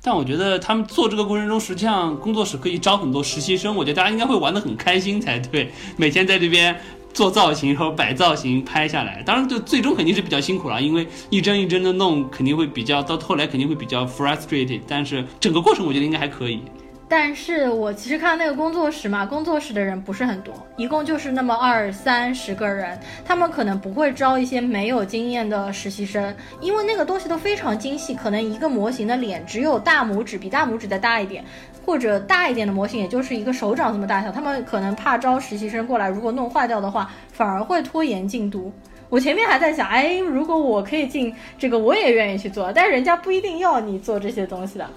[0.05, 5.71] 但我觉得他们做这个过程中，实际上工作室可以招很多实习生，我觉得大家应该会玩得很开心才对。
[5.97, 6.79] 每天在这边
[7.11, 14.81] 做造型然后摆造型拍下来，当然就最终肯定是比较辛苦了，因为一帧一帧的弄，肯定会比较到后来肯定会比较 frustrated。
[14.87, 16.61] 但是整个过程我觉得应该还可以。
[17.07, 31.45] 但是我其实看那个工作室嘛，工作室的人不是很多，一共就是那么二三十个人，他们可能不会招一些没有经验的实习生，因为那个东西都非常精细，可能一个模型的脸只有大拇指比大拇指再大一点，
[31.85, 38.73] 或者大一点的模型也就是一个手掌这么大小，他们可能怕招实习生过来，如果弄坏掉的话，反而会拖延进度。
[39.09, 44.89] 我前面还在想，哎，如果我可以进这个，我也愿意去做，但是人家不一定要你做这些东西的。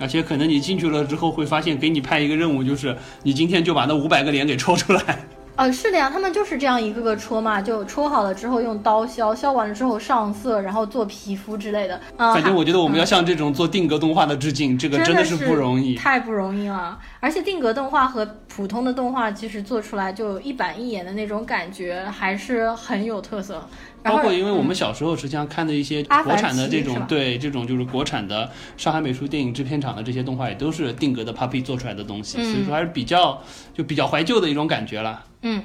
[0.00, 5.02] 而且可能你进去了之后会发现，给你派一个任务，就是你今天就把那五百个脸给戳出来。
[5.56, 11.94] 呃，是的呀，他们就是这样一个个戳嘛，就戳好了之后用刀削，削完了之后上色，然后做皮肤之类的。
[12.16, 16.98] 啊反正我觉得我们要向这种做定格动画的致敬，这个真的是不容易，太不容易了。
[17.20, 23.64] 而且定格动画和普通的动画其实做出来就一板一眼的那种感觉，还是很有特色。
[24.04, 35.24] 包括因为我们小时候实际上看的一些国产的这种，对这种就是国产的上海美术电影制片厂的这些动画，也都是定格的 Puppy 做出来的东西，所以说还是比较就比较怀旧的一种感觉了。
[35.42, 35.64] 嗯，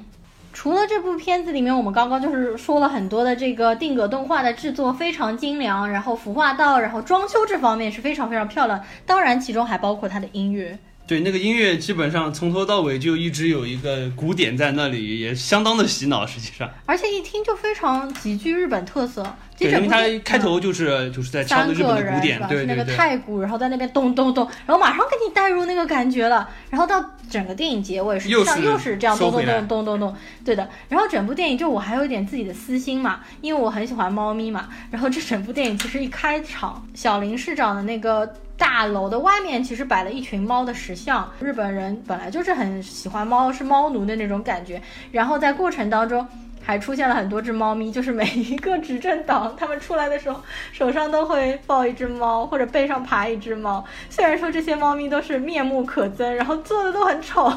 [0.53, 8.81] 除了这部片子里面，我们刚刚就是说了很多的这个定格动画的制作非常精良，然后服化道，然后装修这方面是非常非常漂亮。
[9.05, 10.79] 当然，其中还包括它的音乐。
[11.09, 16.23] 对，那个音乐基本上从头到尾就一直有一个鼓点在那里，也相当的洗脑。
[16.23, 19.35] 实际上，而且一听就非常极具日本特色。
[19.59, 26.49] 对，因为它开头就是就是在敲的日本的鼓点，对对对，那个太鼓，然后在那边咚咚咚，然后马上给你带入那个感觉了。
[26.69, 30.67] 然后到整个电影结尾，实际上又是这样咚咚咚咚咚咚，对的。
[30.87, 34.69] 然后整部电影就我还有一点自己的私心嘛，因为我很喜欢猫咪嘛。
[34.89, 38.31] 然后这整部电影其实一开场，小林市长的那个。
[38.59, 44.81] 大楼的外面其实摆了一群猫的石像，日本人本来就是很喜欢猫，是猫奴的那种感觉。
[45.13, 46.27] 然后在过程当中。
[46.69, 50.39] 还出现了很多只猫咪，就是每一个执政党他们出来的时候，
[50.71, 53.83] 手上都会抱一只猫，或者背上爬一只猫。
[54.07, 57.51] 虽然说这些猫咪都是面目可憎，然后做的都很丑。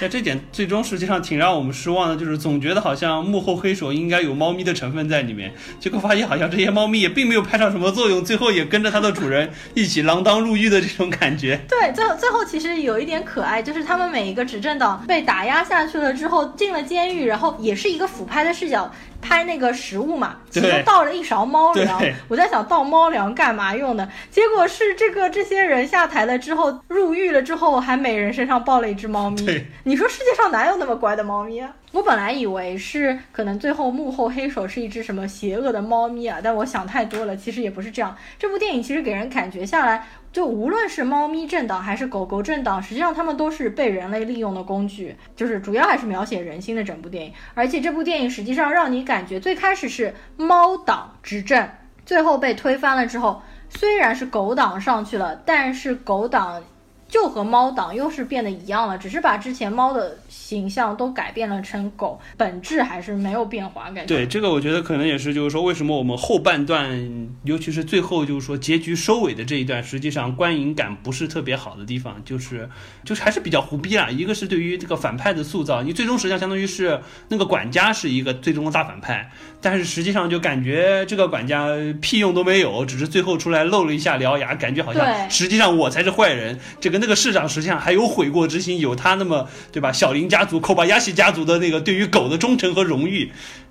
[0.00, 11.60] 在这点最终实际上挺让我们失望的，就是总觉得好像幕后黑手应该有猫咪的成分在里面，结果发现好像这些猫咪也并没有派上什么作用，最后也跟着它的主人一起锒铛入狱的这种感觉。
[11.68, 18.43] 对，最后最后其实有一点可爱，就是他们每一个执政党被打压下去了之后进了监狱，然后也是一个俯拍。
[18.44, 18.90] 的视角
[19.24, 21.98] 拍那个食物嘛，其中倒了一勺猫粮。
[22.28, 24.06] 我在想倒猫粮干嘛用的？
[24.30, 29.64] 结果是这个这些人下台了之后入狱了之后，还每人身上抱了一只猫咪。
[29.84, 31.74] 你说世界上哪有那么乖的猫咪啊？
[31.92, 38.14] 我本来以为是可能最后幕后黑手是一只什么邪恶的猫咪啊，但我想太多了，其实也不是这样。
[38.38, 40.06] 这部电影其实给人感觉下来。
[40.32, 45.14] 就无论是猫咪政党还是狗狗政党，实际上他们都是被人类利用的工具。
[45.36, 51.68] 就是主要还是描写人心的整部电影，而且这部电影实际上让你感感觉最开始是猫党执政，
[52.04, 56.60] 最后被推翻了之后，虽然是狗党上去了，但是狗党。
[57.06, 63.84] 就和猫党又是变得一样了，只是把之前猫的形象都改变了成狗，本质还是没有变化。
[63.84, 72.68] 感觉对这个，我觉得可能也是，就是说为什么我们后半段，尤其是最后就是说结局收尾的这一段，实际上观影感不是特别好的地方，就是
[73.04, 74.10] 就是还是比较胡逼啊。
[74.10, 81.68] 一个是对于这个反派的塑造，你最终实际上相当于是那个管家是一个最终的大反派，但是实际上就感觉这个管家
[82.00, 86.58] 屁用都没有，只是最后出来露了一下獠牙，感觉好像实际上我才是坏人。
[86.80, 87.04] 这个。
[87.04, 89.92] 那个市长实际上还有悔过之心，有他那么对吧？
[89.92, 93.30] 小林家族、扣巴亚西家族的那个对于狗的忠诚和荣誉。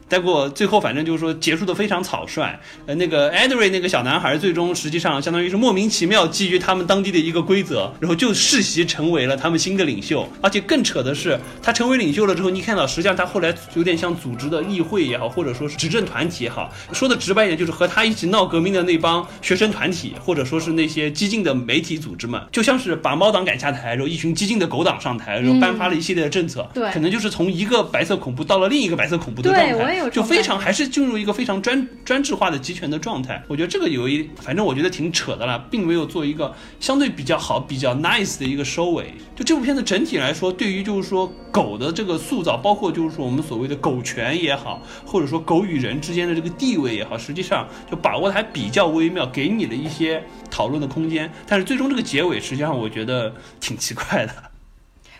[0.10, 10.28] 结果最后反正就是说结束的非常草率，呃，那个艾德瑞那个小男孩最终实际上相当于是莫名其妙基于他们当地的一个规则，然后就世袭成为了他们新的领袖。
[10.42, 29.93] 而且更扯的是，他成为领袖了之后，你看到实际上他后来有点像组织的议会也好，或者说是执政团体也好，说的直白一点就是和他一起闹革命的那帮学生团体，或者说是那些激进的媒体组织们，就像是把猫党赶下台，然后一群激进的狗党上台，然后颁发了一系列的政策，对，可能就是从一个白色恐怖到了另一个白色恐怖的状态。
[30.12, 39.14] 就非常还是进入一个非常专专制化的集权的状态，我觉得这个有一，反正我觉得挺扯的了，并没有做一个相对比较好、比较 nice 的一个收尾。
[39.36, 51.32] 就这部片子整体来说，对于就是说狗的这个塑造，包括就是说我们所谓的狗权也好，或者说狗与人之间的这个地位也好，实际上就把握的还比较微妙，给你了一些讨论的空间。
[51.48, 54.53] 但是最终这个结尾，实际上我觉得挺奇怪的。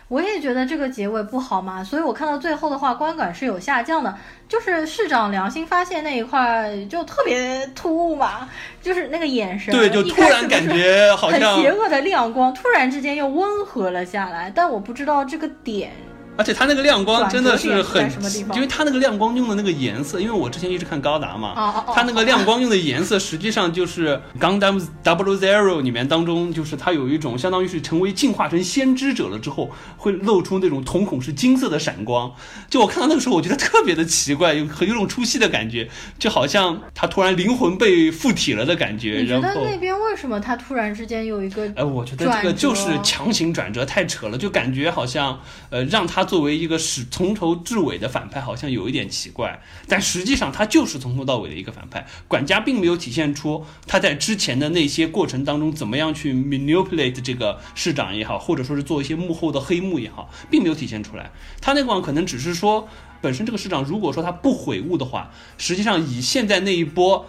[0.08, 4.14] 我也觉得这个结尾不好嘛，所以我看到最后的话，观感是有下降的。
[4.46, 8.48] 就是市长良心发现那一块就特别突兀嘛，
[8.82, 14.52] 就是那个眼神，对，就突然感觉好像很邪恶的亮光，突然之间又温和了下来。
[14.54, 15.90] 但我不知道这个点。
[16.36, 18.10] 而且它那个亮光真的是很，
[18.54, 32.32] 因为它那个亮光用的那个颜色，因为我之前一直看高达嘛，它那个亮光用的颜色实际上就是《Gundam Double Zero》里面当中，就是它有一种相当于是成为进化成先知者了之后，会露出那种瞳孔是金色的闪光。
[32.68, 39.18] 就我看到那个时候，我觉得特别的奇怪，有很有种出戏的感觉，就好像他突然灵魂被附体了的感觉。
[39.20, 41.70] 你觉得那边为什么他突然之间有一个？
[41.76, 45.38] 哎，我觉得这个就是强行转折，太扯了，就感觉好像
[45.70, 46.23] 呃让他。
[46.24, 52.06] 作为一个始从头至尾的反派，好像有一点奇怪，但实际上他就是从头到尾的一个反派。
[52.26, 61.30] 管家并没有体现出他在之前的那些过程当中怎么样去 manipulate 这个市长也好，或者说是做一些幕后的黑幕也好，并没有体现出来。
[61.60, 62.88] 他那块可能只是说，
[63.20, 67.26] 本身这个市长如果说他不悔悟的话，实际上以现在那一波。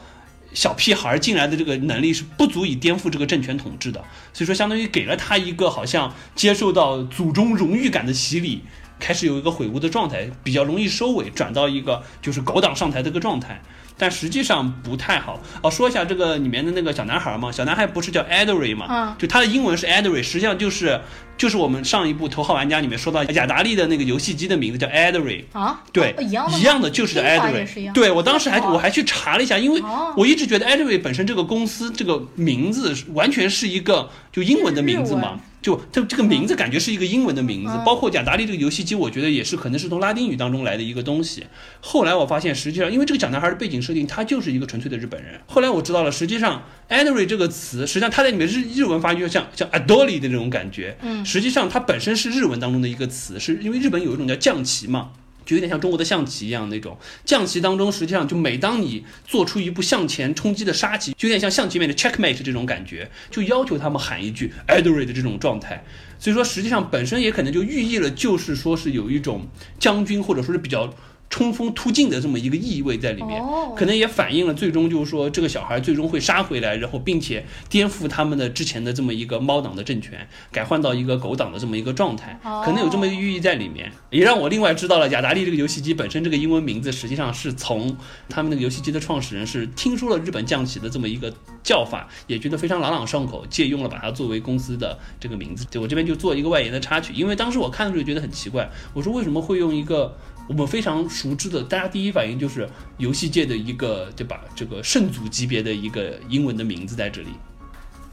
[0.53, 8.62] 小屁孩进来的这个能力是不足以颠覆这个政权统治的，所以说相当于给了他一个好像接受到祖宗荣誉感的洗礼，
[9.00, 13.62] 开始有一个悔悟的状态，比较容易收尾，转到一个就是高档上台的一个状态。
[13.98, 15.71] 但实际上不太好哦。
[15.71, 18.85] 说一下这个里面的那个小男孩嘛，小男孩不是叫 Edry 嘛？
[18.89, 21.02] 嗯，就他的英文是 Edry，实际上就是
[21.37, 27.93] 就是我们上一部《头号玩家》里面说到雅达利的那个游戏机的名字叫 Adri，啊，对，哦一样的一样的就是拼法也是一 Adri。
[27.93, 35.39] 对我当时还我还去查了一下，因为哦我一直觉得 Adri 本身这个公司这个名字完全是一个就英文的名字嘛。
[35.62, 41.43] 就这这个名字感觉是一个英文的名字，嗯包括雅达利这个游戏机，我觉得也是可能是从拉丁语当中来的一个东西。
[41.81, 45.40] 后来我发现，实际上因为这个小男孩的背景设定，他就是一个纯粹的日本人。
[45.46, 50.98] 后来我知道了，实际上 a d r y 这个词，实际上它在里面日日文发音就像像 “adori” 的这种感觉。
[51.02, 55.12] 嗯实际上它本身是日文当中的一个词，是因为日本有一种叫将棋嘛。
[55.46, 65.86] 就有点像中国的象棋一样那种将棋当中，实际上就每当你做出一步向前冲击的杀棋，就有点像象棋里面的 checkmate 这种感觉，就要求他们喊一句 Adri 的这种状态。
[66.17, 70.92] 所以说，实际上本身也可能就寓意了，就是说是有一种将军或者说是比较
[71.30, 73.42] 冲锋突进的这么一个意味在里面。
[73.42, 87.98] 哦，可能也反映了最终就是说这个小孩最终会杀回来，然后并且颠覆他们的之前的这么一个猫党的政权，改换到一个狗党的这么一个状态，哦可能有这么一个寓意在里面，也让我另外知道了雅达利这个游戏机本身这个英文名字实际上是从
[88.30, 95.65] 他们那个游戏机的创始人是听说了日本将棋的这么一个叫法，也觉得非常朗朗上口，借用了把它作为公司的这个名字。
[95.69, 100.15] 就我这边就做一个外延的插曲，因为当时我看的时候觉得很奇怪，我说为什么会用一个。
[100.48, 104.39] 我们非常熟知的，大家第一反应就是游戏界的一个，对吧？
[104.56, 107.29] 这个圣祖级别的一个英文的名字在这里。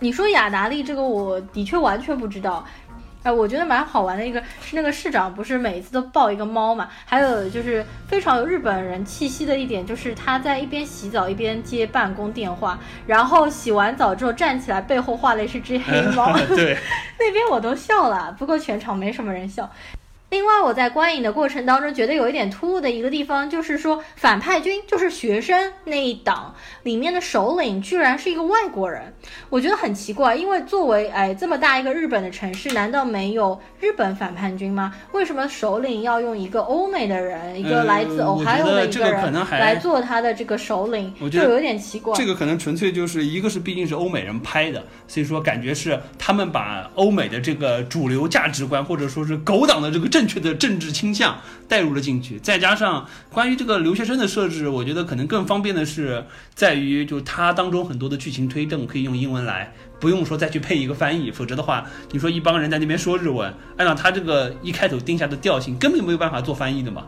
[0.01, 2.67] 你说雅达利这个，我的确完全不知道。
[3.23, 6.89] 哎，我觉得蛮好玩的一个是那个市长不是每一次都抱一个猫嘛？
[7.05, 12.77] 还有就是非常有日本人气息的一点，就是他在一边洗澡一边接办公电话，
[13.07, 16.77] 然后洗完澡之后站起来，背后画的是只黑猫， 对，
[17.21, 19.71] 那边我都笑了，不过全场没什么人笑。
[20.33, 26.55] 另外，我在观影的过程当中觉得有一点突兀的一个地方，就是说反派军就是学生那一党
[26.85, 29.13] 里面的首领居然是一个外国人，
[29.51, 30.35] 我觉得很奇怪。
[30.35, 34.95] 因为作为哎这么大一个日本的城市，难道没有日本反叛军吗？
[35.13, 42.15] 为什么首领要用一个欧美的人，一个来自 Ohio 觉得这个人来做他的这个首领，就有点奇怪。
[42.17, 59.73] 这个可能纯粹就是一个是毕竟是欧美人拍的，所以说感觉是他们把欧美的这个主流价值观或者说是狗党的这个政正确的政治倾向带入了进去，再加上关于这个留学生的设置，我觉得可能更方便的是在于就它当中很多的剧情推动可以用英文来。
[59.99, 67.05] 不用说再去配一个翻译，否则的话，你说一帮人在那边说日文，按照他这个一开头定下的调性，根本没有办法做翻译的嘛。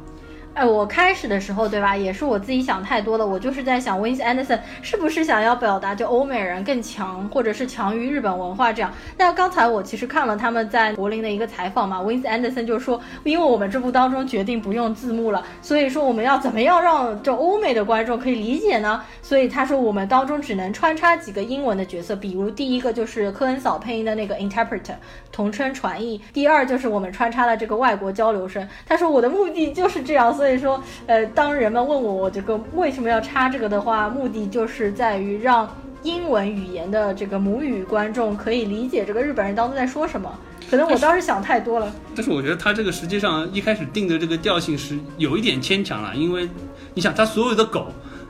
[0.55, 3.27] 哎，我开始的时候，对吧，也是我自己想太多了。
[3.27, 8.93] 我就是在想，Wins Anderson 是不是想要表达就欧美人更强，或者是强于日本文化这样？
[9.19, 19.03] 那刚才我其实看了他们在柏林的一个采访嘛，Wins Anderson 就说，因为我们这部当中决定不用字幕了，所以说我们要怎么样让就欧美的观众可以理解呢？
[19.23, 24.95] 所以他说我们当中只能穿插几个英文的角色，比如第一个就是科恩嫂配音的那个 interpreter
[25.33, 28.69] 同声传译，第二就是我们穿插了这个外国交流生。
[28.87, 35.69] 他说我的目的就是这样，所以说，呃，当人们问我我这个为什么要插这个的话，目的就是在于让
[36.03, 40.31] 英文语言的这个母语观众可以理解这个日本人当中在说什么。
[40.71, 41.93] 可能我当时想太多了。
[42.15, 46.49] 但是我觉得他这个实际上一开始定的这个调性是有一点牵强了，因为
[46.95, 47.89] 你想，他所有的狗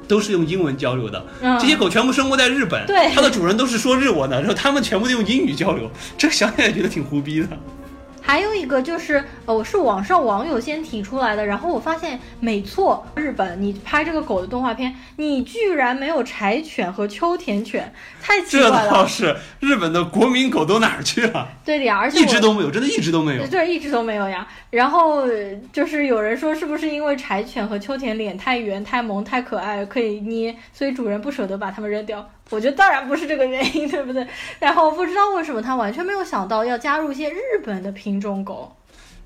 [0.08, 5.88] 都是用英文交流的，嗯这些狗全部生活在日本，对它的主人都是说日文的，然后他们全部都用英语交流，
[6.18, 7.48] 这想想起来觉得挺胡逼的。
[8.26, 18.90] 还有一个就是，呃，我是网上网友先提出来的，然后我发现没错，日本你拍这个狗的动画片，你居然没有柴犬和秋田犬，太奇这怪了。
[18.90, 21.46] 倒是日本的国民狗都哪儿去了？
[21.66, 23.46] 对的呀，而且一直都没有，真的一直都没有。
[23.46, 24.48] 对，一直都没有呀。
[24.70, 32.26] 然后呃就是有人说，是不是因为柴犬和秋田脸太圆、太萌、太可爱，可以捏，所以主人不舍得把它们扔掉？
[32.50, 34.26] 我觉得当然不是这个原因，对不对？
[34.60, 38.74] 然后不知道为什么他完全没有想到要加入一些日本的品种狗。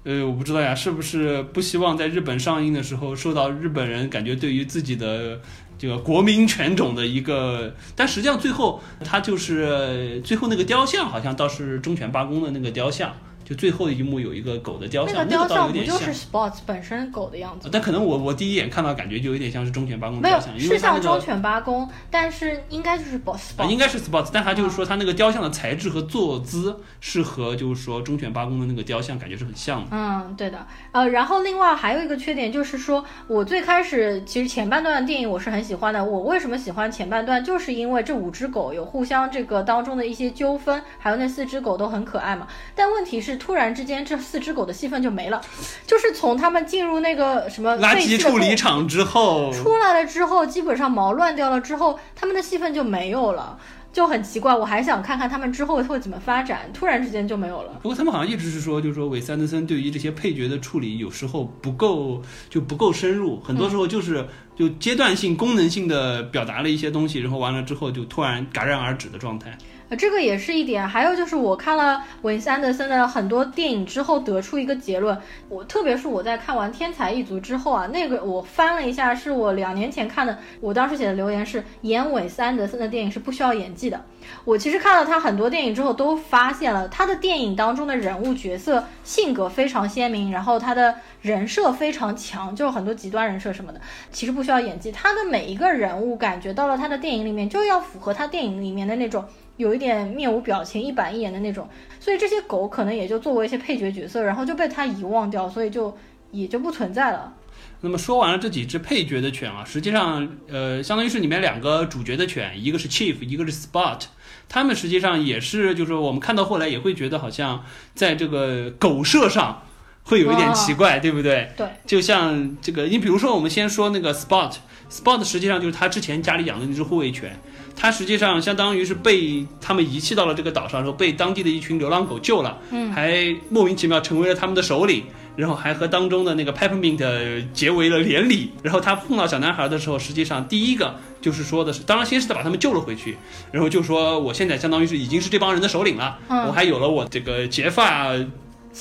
[0.05, 5.41] 呃，我不知道呀，是不是不希望在日本上映的时候受到日本人感觉对于自己的
[5.77, 7.75] 这个国民犬种的一个？
[7.97, 13.13] 但实际上最后他就是最后那个雕像，好像倒是忠犬八公的那个雕像，
[13.49, 16.13] 就最后一幕有一个狗的雕像，那个雕像不就是。
[16.19, 17.71] Spots 本身狗的样子？
[17.73, 23.53] 但可能我我第一眼看到感觉就有点像是忠犬八公的没有雕像，，因是像忠犬八公，但是应该就是 Spots。
[23.57, 29.89] 啊，应该是 Spots，但它就是说它那个雕像的材质和坐姿是和就是说忠犬八公的那个雕像感觉是很像的。
[29.93, 36.05] 嗯，对的，呃，然后另外还有一个缺点就是说，我最开始其实前半段的电影我是很喜欢的。
[36.05, 42.47] 我为什么喜欢前半段，就是因为这五只狗有互相这个当中的一些纠纷，还有那四只狗都很可爱嘛。
[42.75, 45.41] 但问题是，突然之间这四只狗的戏份就没了，
[45.87, 53.59] 就是从他们进入那个什么垃圾处理厂之后，出来了之后，基本上毛乱掉了之后，他们的戏份就没有了。
[53.91, 54.55] 就很奇怪。
[54.55, 57.73] 我还想看看他们之后会怎么发展，突然之间就没有了。
[57.83, 69.57] 不过他们好像一直是说，就是说韦斯安德森对于这些配角的处理有时候不够，就不够深入，很多时候就是就阶段性、功能性的表达了一些东西，然后完了之后就突然戛然而止的状态。
[69.97, 70.87] 这个也是一点。
[70.87, 75.17] 还有就是，我看了韦斯安德森的很多电影之后，得出一个结论。
[75.49, 80.39] 我特别是我在看完《天才一族》之后啊，那个我翻了一下，是我两年前看的。
[80.61, 84.05] 我当时写的留言是：演韦斯安德森的电影是不需要演技的。
[84.45, 94.91] 我其实看了他很多电影之后，都发现了他的电影当中的人物角色性格非常鲜明，然后他的人设非常强，就是很多极端人设什么的，其实不需要演技。
[94.93, 99.25] 他的每一个人物感觉到了他的电影里面就要符合他电影里面的那种。
[99.59, 101.69] 有一点面无表情、一板一眼的那种，
[101.99, 105.93] 所以这些狗可能也就作为一些配角角色，然后就被他遗忘掉，所以就
[106.31, 107.35] 也就不存在了。
[107.81, 114.01] 那么说完了这几只配角的犬啊，实际上，呃，相当于是里面两个主角的犬，一个是 Chief，一个是 Spot，
[114.49, 119.63] 他们实际上也是，就是我们看到后来也会觉得好像在这个狗舍上
[120.05, 121.53] 会有一点奇怪，对不对？
[121.57, 127.39] 对，就像这个，你比如说我们先说那个 Spot，Spot 实际上就是他之前家里养的那只护卫犬。
[127.81, 135.05] 他实际上相当于是被他们遗弃到了这个岛上，然后被当地的一群流浪狗救了，嗯，还莫名其妙成为了他们的首领，
[135.37, 138.51] 然后还和当中的那个 Peppermint 结为了连理。
[138.65, 143.17] 然后他碰到小男孩的时候，实际上第一个就是说的是，当然先是把他们救了回去，
[143.53, 148.13] 然后就说我现在相当于是已经是这帮人的首领了，我还有了我这个结发。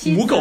[0.06, 0.36] 母狗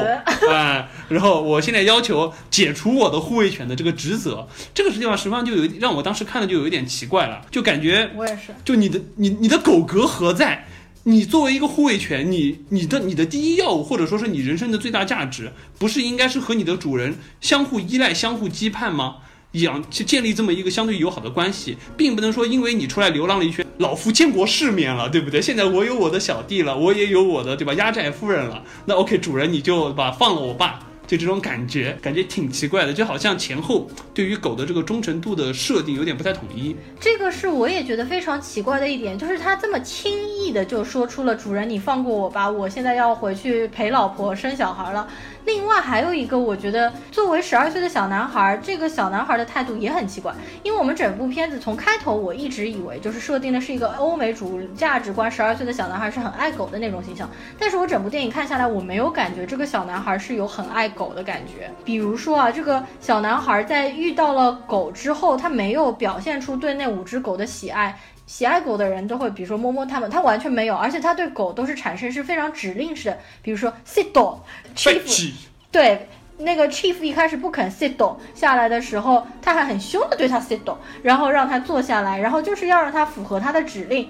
[0.50, 10.66] 啊，然后我现在要求解除我的护卫犬的这个职责，这个实际上实际上就有让我当时看的就有一点奇怪了，就感觉我也是，就你的你你的狗格何在？
[11.04, 19.16] 你作为一个护卫犬，你你的你的第一要务或者说是你人生的最大价值，不是应该是和你的主人相互依赖、相互羁绊吗？
[19.62, 25.42] 养去建立这么一个相对友好的关系，并不能说因为你出来流浪了一圈，老夫见过世面了，对不对？
[25.42, 27.74] 现在我有我的小弟了，我也有我的对吧？
[27.74, 30.80] 压寨夫人了，那 OK，主人你就把放了我爸。
[31.08, 36.76] 就这种感觉，感觉挺奇怪的，就好像前后对于狗的这个忠诚度的设定有点不太统一。
[37.00, 45.08] 这个是我也觉得非常奇怪的一点，就是他这么轻易的就说出了“主人，你放过我吧，我现在要回去陪老婆生小孩了”。
[45.48, 50.34] 另外还有一个，我觉得作为十二岁的小男孩，这个小男孩的态度也很奇怪。
[50.62, 57.30] 因为我们整部片子从开头我一直以为就是设定的是一个欧美主价值观，十二岁的小男孩是很爱狗的那种形象。
[57.58, 61.72] 但是我整部电影看下来，我没有感觉这个小男孩是有很爱狗的感觉。
[61.86, 67.98] 比如说啊，这个小男孩在遇到了狗之后，他没有表现出对那五只狗的喜爱。
[68.28, 75.32] 喜爱狗的人都会，比如说摸摸它们，它完全没有，而且它对狗都是产生是非常指令式的，比如说 sit down，chief，
[75.72, 76.08] 对，
[76.40, 84.10] 那个 chief 一开始不肯 sit down 下来的时候，他还很凶的对他 sit down，然后让他坐下来，然后就是要让他符合他的指令。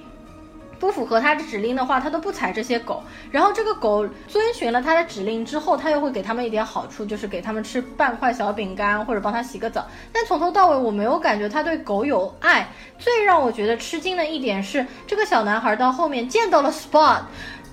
[0.80, 3.03] 不符合他的指令的话，他都不踩这些狗。
[3.32, 9.88] 然后这个狗遵循了他的指令之后，他又会给他们一点好处，就是给他们吃半块小饼干或者帮他洗个澡。
[10.11, 12.69] 但从头到尾我没有感觉他对狗有爱。
[12.99, 17.21] 最让我觉得吃惊的一点是，这个小男孩到后面见到了 Spot。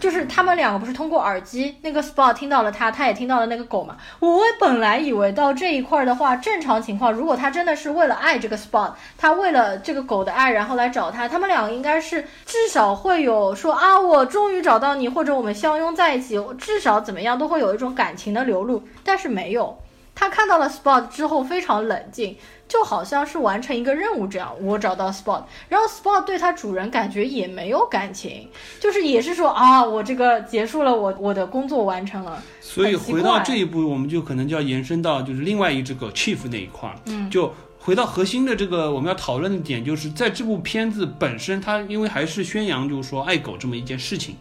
[0.04, 3.96] 就是他们两个不是通过耳机，那个 Spot 听到了他，他也听到了那个狗嘛。
[4.20, 19.74] 我本来以为到这一块的话，正常情况，如果他真的是为了爱这个 Spot，他为了这个狗的爱，然后来找他，他们两个应该是至少会有说啊，我终于找到你，或者我们相拥在一起，至少怎么样都会有一种感情的流露，但是没有。
[20.14, 22.36] 他看到了 Spot 之后非常冷静。
[22.66, 28.48] 就好像是完成一个任务这样，我找到 Spot，然后 Spot 对他主人感觉也没有感情，
[28.80, 32.42] 就是也是说啊，我这个结束了，我我的工作完成了。
[32.62, 44.36] 所以回到这一步，我们就可能就要延伸到就是另外一只狗 Chief 那一块儿，嗯，就回到核心的这个我们要讨论的点，就是在这部片子本身，它因为还是宣扬就是说爱狗这么一件事情，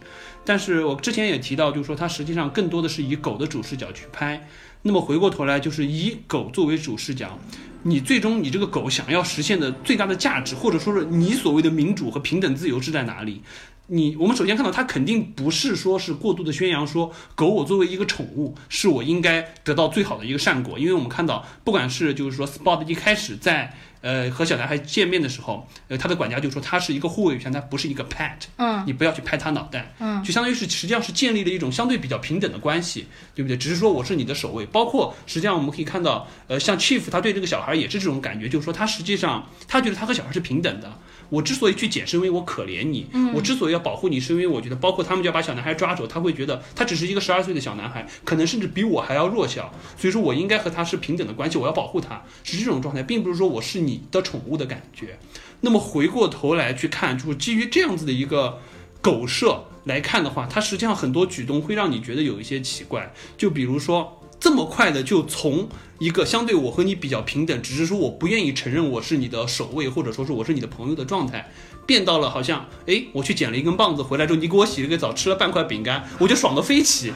[0.46, 4.48] 但是我之前也提到，就是说它实际上更多的是以狗的主视角去拍，
[4.86, 7.38] 那么回过头来就是以狗作为主视角。
[7.84, 13.40] 你最终，你这个狗想要实现的最大的价值，或者说是你所谓的民主和平等自由是在哪里？
[13.86, 23.74] 你我们首先看到，它肯定不是说是过度的宣扬说狗我作为一个宠物，是我应该得到最好的一个善果，因为我们看到，不管是就是说 Spot 一开始在。
[24.04, 33.56] 呃，和小男孩见面的时候，呃，他的管家就说他是一个护卫犬，他不是一个 pet，嗯，你不要去拍他脑袋，嗯，就相当于是实际上是建立了一种相对比较平等的关系，对不对？
[33.56, 40.92] 只是说我是你的守卫，包括实际上我们可以看到，呃，像 Chief 他对这个小孩也是这种感觉，就是说他实际上他觉得他和小孩是平等的。
[41.30, 55.16] 我之所以去捡，是因为我可怜你；我之所以要保护你，是因为我觉得，包括他们就要把小男孩抓走，他会觉得他只是一个十二岁的小男孩，可能甚至比我还要弱小，所以说我应该和他是平等的关系，我要保护他，是这种状态，并不是说我是你你的宠物的感觉。
[55.60, 58.58] 那么回过头来去看，就是基于这样子的一个
[59.00, 63.14] 狗舍来看的话，它实际上很多举动会让你觉得有一些奇怪。
[63.38, 65.66] 就比如说，这么快的就从
[65.98, 71.50] 一个相对我和你比较平等，只是说我不愿意承认我是你的守卫，或者说是我是你的朋友的状态，
[71.86, 77.10] 变到了好像，哎，我去捡了一根棒子回来之后，你给我洗了个澡，吃了半块饼干，我就爽得飞起，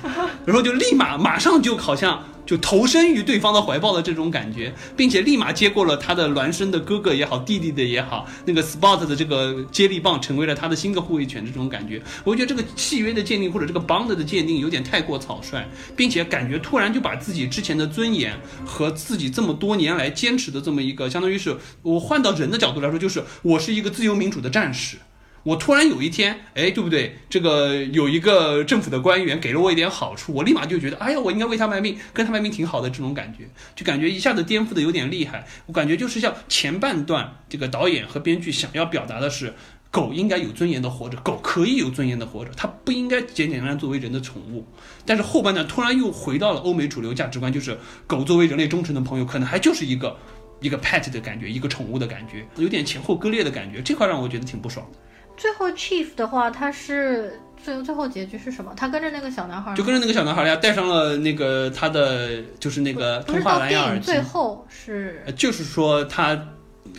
[0.46, 2.24] 然后就立马马上就好像。
[2.48, 15.62] 就投身于对方的怀抱的这种感觉，并且立马接过了他的孪生的哥哥也好，弟弟的也好，那个 Spot 的这个接力棒成为了他的新的护卫犬这种感觉，我觉得这个契约的鉴定或者这个 bond 的鉴定有点太过草率，
[15.94, 24.96] 并且感觉突然就把自己之前的尊严和自己这么多年来坚持的这么一个，相当于是我换到人的角度来说，就是我是一个自由民主的战士。
[25.42, 27.16] 我突然有一天，哎，对不对？
[27.30, 35.46] 这个有一个政府的官员给了我一点好处，我立马就觉得，哎呀，我应该为他卖命，跟他卖命挺好的这种感觉，就感觉一下子颠覆的有点厉害。
[35.66, 39.54] 我感觉就是像前半段这个导演和编剧想要表达的是，
[39.90, 44.66] 狗应该有尊严的活着，狗可以有尊严的活着，它不应该简简单单作为人的宠物。
[45.06, 50.14] 但是后半段突然又回到了欧美主流价值观，就是狗作为人类忠诚的朋友，可能还就是一个
[50.60, 54.98] 一个 pet 的感觉，一个宠物的感觉，有点前后割裂的感觉，这块让我觉得挺不爽的。
[55.38, 58.72] 最后，Chief 的话，他是最最后结局是什么？
[58.76, 64.04] 他跟着那个小男孩，就跟着那个小男孩呀，戴上了那个他的就是那个通话蓝牙耳机。
[64.04, 66.36] 最后是，就是说他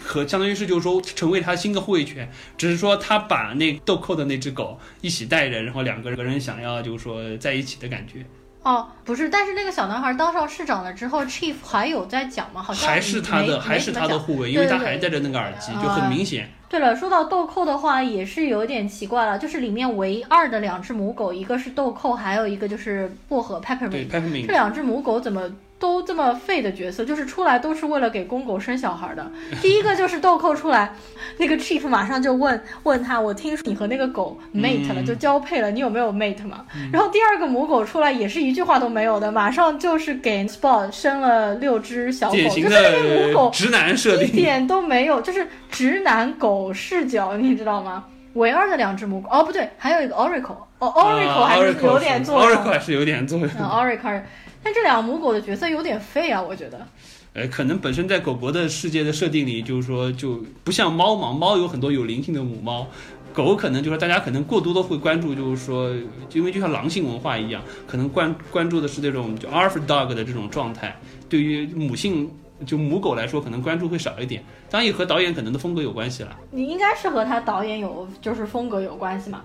[0.02, 8.26] 和相当于是就是说成为他新的护卫犬，只是说他把那豆蔻的那只狗一起带着，然后两个人想要就是说在一起的感觉。
[8.62, 12.62] 哦，不是，但是那个小男孩当上市长了之后，Chief 还有在讲吗？
[12.62, 16.50] 好像还是他的，还是他的护卫，因为他还戴着那个耳机，就很明显。
[16.70, 24.46] 对了，说到豆蔻的话，也是有点奇怪了，就是里面唯二的两只母狗，一个是豆蔻，还有一个就是薄荷 Peppermint。
[24.46, 25.52] 这两只母狗怎么？
[25.80, 29.32] 都这么废的角色，就是出来都是为了给公狗生小孩的。
[29.62, 30.94] 第一个就是豆蔻出来，
[31.38, 36.66] 那个 Chief 马上就问问他，我听说你和那个狗 mate 了，就交配了，你有没有 mate 嘛？
[36.92, 48.04] 然后第二个母狗出来也是一句话都没有的，马上就是给 Spot 生了六只小狗，就是那个母狗直男设定一点都没有，就是直男狗视角，你知道吗？
[48.34, 54.22] 唯二的两只母狗，哦不对，还有一个 Oracle，哦 Oracle 还是有点作用，Oracle 还是有点作用，Oracle。
[54.64, 56.86] 但这两母狗的角色有点废啊，我觉得。
[57.34, 62.88] 呃，可能本身在狗狗的世界的设定里，就是说就不像猫嘛，猫有很多有灵性的母猫，
[63.32, 65.94] 狗可能就是大家可能过多的会关注，就是说，
[66.34, 71.00] 因为就像狼性文化一样，可能关关注的是这种就 alpha dog 的这种状态，
[71.30, 72.30] 对于母性
[72.66, 74.44] 就母狗来说，可能关注会少一点。
[74.70, 76.36] 当然也和导演可能的风格有关系了。
[76.52, 79.44] 你应该是和他导演有就是风格有关系嘛。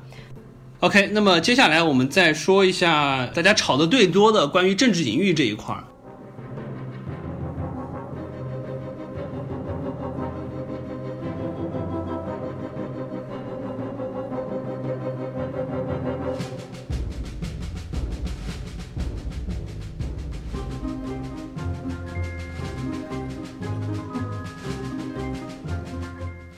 [0.84, 5.82] OK，那么接下来我们再说一下大家吵得最多的关于政治隐喻这一块儿。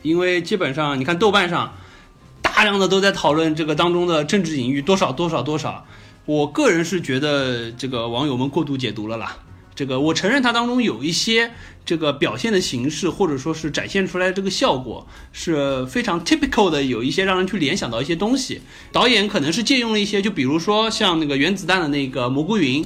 [0.03, 1.73] 因为基本上，你看豆瓣上。
[2.57, 5.87] 大量的都在讨论这个当中的政治隐喻多少多少多少，
[6.25, 9.37] 我个人是觉得这个网友们过度解读了啦。
[9.75, 11.51] 这个我承认它当中有一些
[11.85, 18.63] 这个表现的形式，或者说是展现出来这个效果是非常 typical 的，有一些让人去联想到一些东西。
[18.91, 22.83] 导演可能是借用了一些，就比如说像那个原子弹的那个蘑菇云，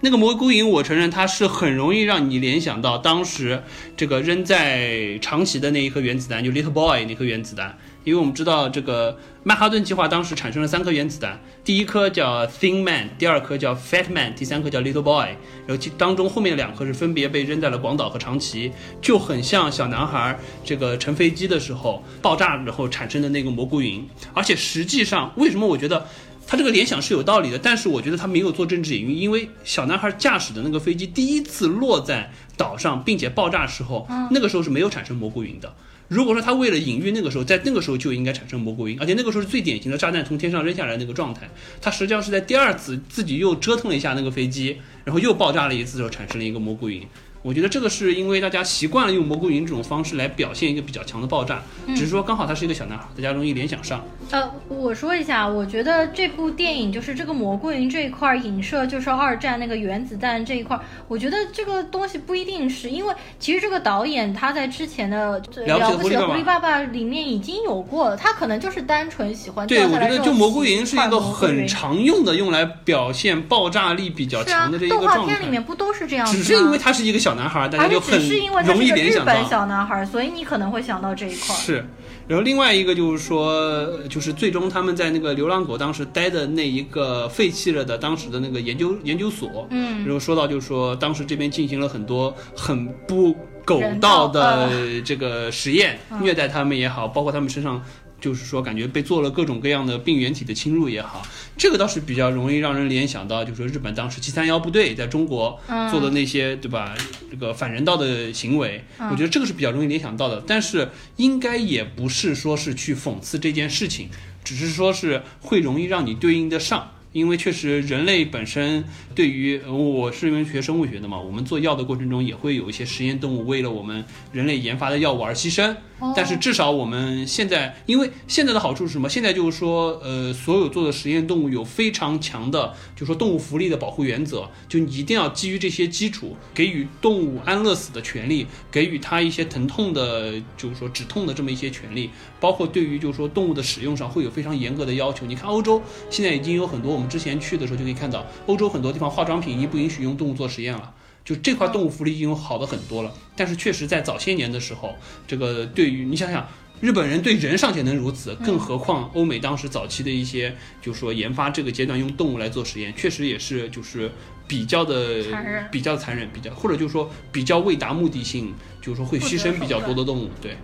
[0.00, 3.62] 那个蘑菇云，我承认它是很容易让你联想到当时
[3.96, 7.78] 这个扔在长崎的那一颗原子弹，就 Little Boy 那颗原子弹。
[8.04, 15.36] 因为我们知道这个曼哈顿计划当时产生了三颗原子弹，第一颗叫 Thin Man，第二颗叫 Fat Man，第三颗叫 Little Boy。
[15.66, 24.04] 然后其当中后面两颗是分别被扔在了广岛和长崎，就很像小男孩这个乘飞机的时候爆炸之后产生的那个蘑菇云。
[24.34, 26.06] 而且实际上，为什么我觉得
[26.44, 27.58] 他这个联想是有道理的？
[27.58, 35.72] 但是我觉得他没有做政治隐喻，因为小男孩驾驶的那个飞机第一次落在岛上并且爆炸时候，那个时候是没有产生蘑菇云的。
[36.12, 41.48] 如果说他为了隐喻那个时候，在那个时候就应该产生蘑菇云，而且那个时候是最典型的炸弹从天上扔下来那个状态。
[41.80, 47.02] 他实际上是在第二次自己又折腾了一下那个飞机，然后又爆炸了一次之后产生了一个蘑菇云。
[47.42, 54.04] 我觉得这个是因为大家习惯了用蘑菇云这种方式来表现一个比较强的爆炸，只是说刚好他是一个小男孩，大家容易联想上。
[54.30, 60.78] 呃，我说一下，我觉得这部电影就是这个蘑菇云这一块影射就是二战那个原子弹这一块，
[61.08, 69.66] 我觉得这个东西不一定是因为其实这个导演他在之前的了不起的狐狸爸爸里面已经有过了，他可能就是单纯喜欢。
[69.66, 75.16] 对，我觉得就蘑菇云是一个很常用的用来表现爆炸力比较强的这一个状态。
[75.16, 76.24] 动画片里面不都是这样？
[76.24, 77.31] 只是因为它是一个小。
[77.32, 78.20] 小男孩，大家就很
[78.66, 79.42] 容易联想到。
[79.44, 81.58] 小男孩，所以你可能会想到这一块儿。
[81.58, 81.84] 是，
[82.28, 97.82] 然后另外一个就是说，就是最终他们在那个流浪狗当时待的那一个废弃了的当时的那个研究研究所，嗯，然后说到就是说，当时这边进行了很多很不狗人道的这个实验，嗯虐待他们也好，包括他们身上。
[98.22, 101.26] 就是说，感觉被做了各种各样的病原体的侵入也好，
[101.58, 106.94] 这个倒是比较容易让人联想到，就是说日本当时七三幺部队在中国嗯做的那些，对吧？
[107.28, 110.42] 这个反人道的行为，嗯我觉得这个是比较容易联想到的。
[110.46, 114.08] 但是应该也不是说是去讽刺这件事情，
[114.44, 116.92] 只是说是会容易让你对应得上。
[117.12, 118.82] 因为确实，人类本身
[119.14, 124.02] 对于呃我是因为学生物学的嘛，我们做药的过程中也会有一些实验动物为了我们
[124.32, 125.76] 人类研发的药物而牺牲。
[126.02, 126.12] 哦。
[126.16, 129.08] 但是至少我们现在，因为现在的好处是什么？
[129.08, 145.24] 现在就是说，呃，所有做的实验动物有非常强的，就是说动物福利的保护原则，就你一定要基于这些基础，给予动物安乐死的权利，给予它一些疼痛的，就是说止痛的这么一些权利，包括对于就是说动物的使用上会有非常严格的要求。
[145.26, 145.80] 你看欧洲
[146.10, 150.92] 现在已经有很多，我们之前去的时候就可以看到，欧洲很多地方化妆品已经不允许用动物做实验了。
[151.24, 154.96] 就这块动物福利已经好的很多了，但是确实在早些年的时候，
[155.26, 156.48] 这个对于你想想，
[156.80, 164.10] 日本人对人尚且能如此，更何况欧美当时早期的一些，就是说研发这个阶段用动物来做实验，确实也是就是
[164.48, 170.56] 比较的残忍比较残忍，比较或者就是说比较为达目的性，就是说会牺牲比较多的动物，对，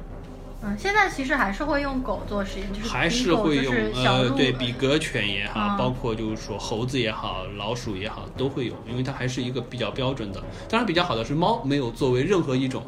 [0.61, 10.42] 嗯，现在其实还是会用狗做实验，就是还是会用是呃对比格犬也好，嗯包括就是说猴子也好，老鼠也好都会有，因为它还是一个比较标准的。
[10.68, 12.84] 当然比较好的是猫没有作为任何一种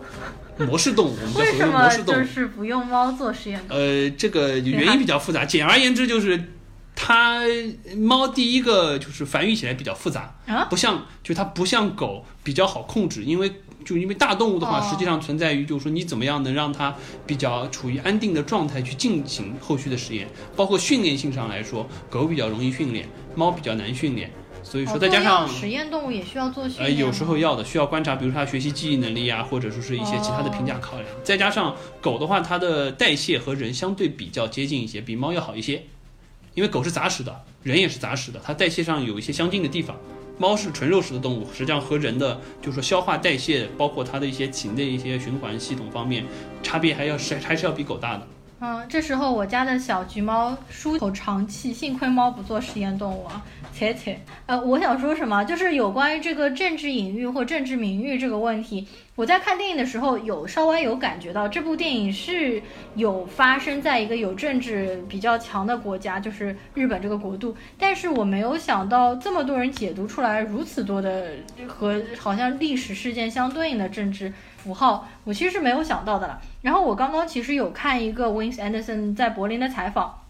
[0.58, 2.24] 模式动物，我们叫所谓为什么的模式动物就。
[2.24, 3.64] 是不用猫做实验？
[3.68, 5.44] 呃，这个原因比较复杂。
[5.44, 6.42] 简而言之，就是
[6.96, 7.40] 它
[7.96, 16.94] 猫第一个就是繁育起来比较复杂，啊不像就它不像狗比较好控制，因为就因为大动物的话，哦实际上存在于就是说你怎么样能让它
[17.26, 24.30] 比较处于安定的状态去进行后续的实验，包括训练性上来说，狗比较容易训练，猫比较难训练，
[24.62, 31.06] 所以说再加上药实验动物也需要做训呃，有时候要的，需要观察，比如说它学习记忆能力啊，或者说是一些其他的评价考量。
[31.22, 35.82] 再加上狗的话，它的代谢和人相对比较接近一些，比猫要好一些。
[36.54, 39.96] 因为狗是杂食的，人也是杂食的，它代谢上有一些相近的地方。
[40.40, 46.24] 猫是纯肉食的动物，实际上和人的就是说消化代谢，包括它的一些体内一些循环系统方面，
[46.62, 48.26] 差别还要是还是要比狗大的。
[48.60, 54.20] 嗯，这时候我家的小橘猫舒口长气，幸亏猫不做实验动物啊，切切。
[54.46, 62.62] 呃，我想说什么，就是有关于这个政治隐喻或政治名誉这个问题，我在看电影的时候有稍微有感觉到，这部电影是
[62.94, 71.32] 有发生在一个有政治比较强的国家，就是日本这个国度，但是我没有想到这么多人解读出来如此多的
[71.66, 76.40] 和好像历史事件相对应的政治符号，我其实是没有想到的了。
[76.62, 80.22] 然后我刚刚其实有看一个 Wins Anderson 在柏林的采访，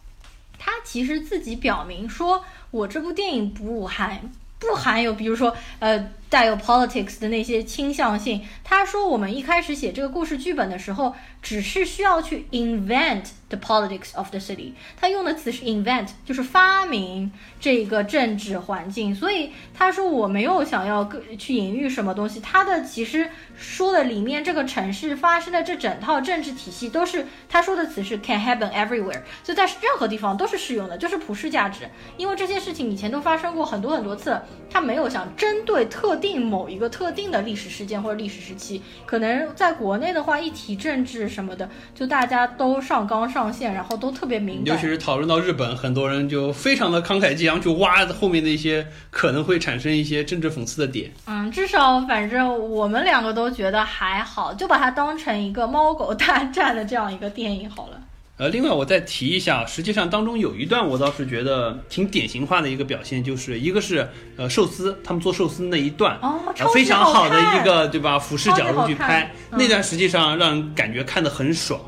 [0.58, 8.42] 他其实自己表明说，我这部电影不含不含有，比如说呃带有 politics 的那些倾向性。
[8.62, 14.72] 他说我们一开始写这个故事剧本的时候，只是需要去 invent the politics of the city。
[14.96, 17.30] 他用的词是 invent，就是发明
[17.60, 19.14] 这个政治环境。
[19.14, 21.06] 所以他说我没有想要
[21.38, 31.88] 去隐喻什么东西，他的其实说的里面这个城市发生的这整套政治体系都是他说的词是 can happen everywhere，就在任何地方都是适用的，就是普世价值。
[32.16, 34.40] 因为这些事情以前都发生过很多很多次，
[34.70, 38.82] 他没有想针对特定某一个特定的历史事件或者历史时期。
[39.04, 44.88] 可能在国内的话，一提政治什么的，就大家都上纲上线，然后都特别敏感尤其。
[44.88, 51.12] 是讨论到日本，很多人就非常的慷慨激昂，去挖后面的一些可能会产生一些政治讽刺的点。
[51.26, 58.00] 嗯，至少反正我们两个都觉得还好，就把它当成一个猫狗大战的这样一个电影好了。
[58.36, 66.40] 呃，另外我再提一下，实际上当中有一段我倒是觉得挺典型化的一个表现，就是一个是呃寿司，他们做寿司那一段，哦，
[66.74, 71.78] 非常好的一个对吧俯视角度去拍，嗯那段实际上让人感觉看得很爽。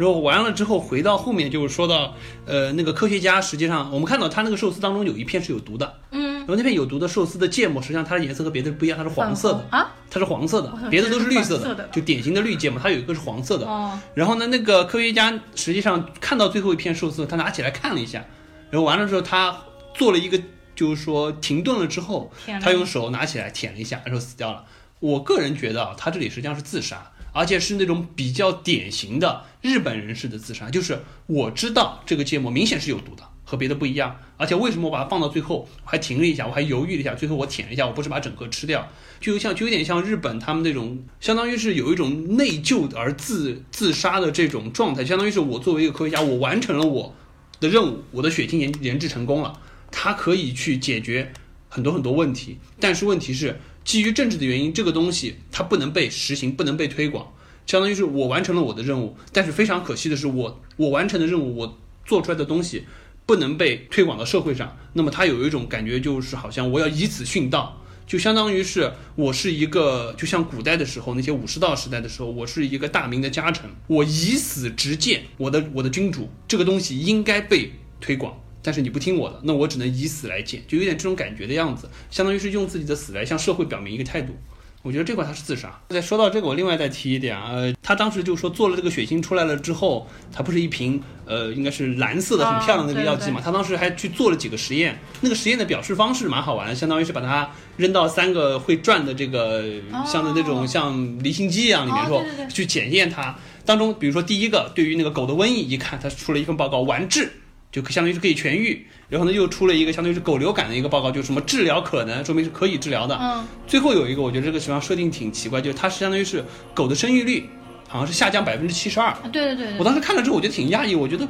[0.00, 2.14] 然后完了之后回到后面就是说到，
[2.46, 9.66] 呃，那个科学家实际上我们看到他那个寿司当中有一片是有毒的，嗯，然后那片有毒的寿司的芥末实际上它的颜色和别的不一样，它是黄色的。
[9.68, 13.66] 啊，它是黄色的，别的都是绿色的就典型的绿芥末，它有一个是黄色的。
[13.66, 18.24] 哦，然后呢，那个科学家实际上看到最后一片寿司，他拿起来看了一下，
[18.70, 19.54] 然后完了之后，他
[19.92, 20.40] 做了一个，
[20.74, 22.32] 就是说停顿了之后，
[22.62, 24.64] 他用手拿起来舔了一下，然后死掉了。
[25.00, 38.88] 我个人觉得啊，他这里实际上是自杀，而且是那种比较典型的日本人式的自杀，就是我知道这个芥末明显是有毒的，和别的不一样，而且为什么我把它放到最后，我还停了一下，我还犹豫了一下，最后我舔了一下，我不是把整个吃掉，
[39.20, 47.14] 就像就有点像日本他们那种，相当于是有一种内疚而自自杀的这种状态，相当于是我作为一个科学家，我完成了我
[47.60, 49.60] 的任务，我的血清研研制成功了，
[49.90, 51.32] 它可以去解决
[51.68, 53.60] 很多很多问题，但是问题是。
[53.84, 57.32] 基于政治的原因，这个东西它不能被实行，不能被推广，
[57.66, 62.84] 相当于是我完成了我的任务，但是非常可惜的是，我我完成的任务，我做出来的东西
[63.26, 64.76] 不能被推广到社会上。
[64.92, 78.36] 那么他有一种感觉，就是好像我要以此殉道，就相当于是我是一个，就像古代的时候那些武士道时代的时候，我是一个大明的家臣，我以死直谏我的我的君主，这个东西应该被推广。
[78.62, 84.34] 但是你不听我的，那我只能以死来见，就有点这种感觉的样子，相当于是用自己的死来向社会表明一个态度。
[84.82, 85.78] 我觉得这块他是自杀。
[85.90, 93.42] 再说到这个，我另外再提一点啊，呃，他当时就说做了这个血清出来了之后，他不是一瓶呃应该是蓝色的很漂亮的那个药剂嘛？
[93.44, 99.64] 他当时还去做了几个实验，那个实验的表示方式蛮好玩的，相当于是把它扔到三个会转的这个
[100.06, 107.30] 像的那种像离心机一样里面说去检验它当中，比如说第一个对于那个狗的瘟疫，一看他出了一份报告完治。
[107.72, 113.16] 就相当于是可以痊愈，然后呢又出了一个相当于是狗流感的一个报告，就什么治疗可能，说明是可以治疗的。
[113.20, 113.46] 嗯。
[113.66, 116.44] 最后有一个，我觉得这个实际上设定挺奇怪，就是它是相当于是
[116.74, 117.48] 狗的生育率
[117.88, 119.14] 好像是下降百分之七十二。
[119.32, 119.78] 对对对。
[119.78, 121.26] 我当时看了之后，我觉得挺讶异，我觉得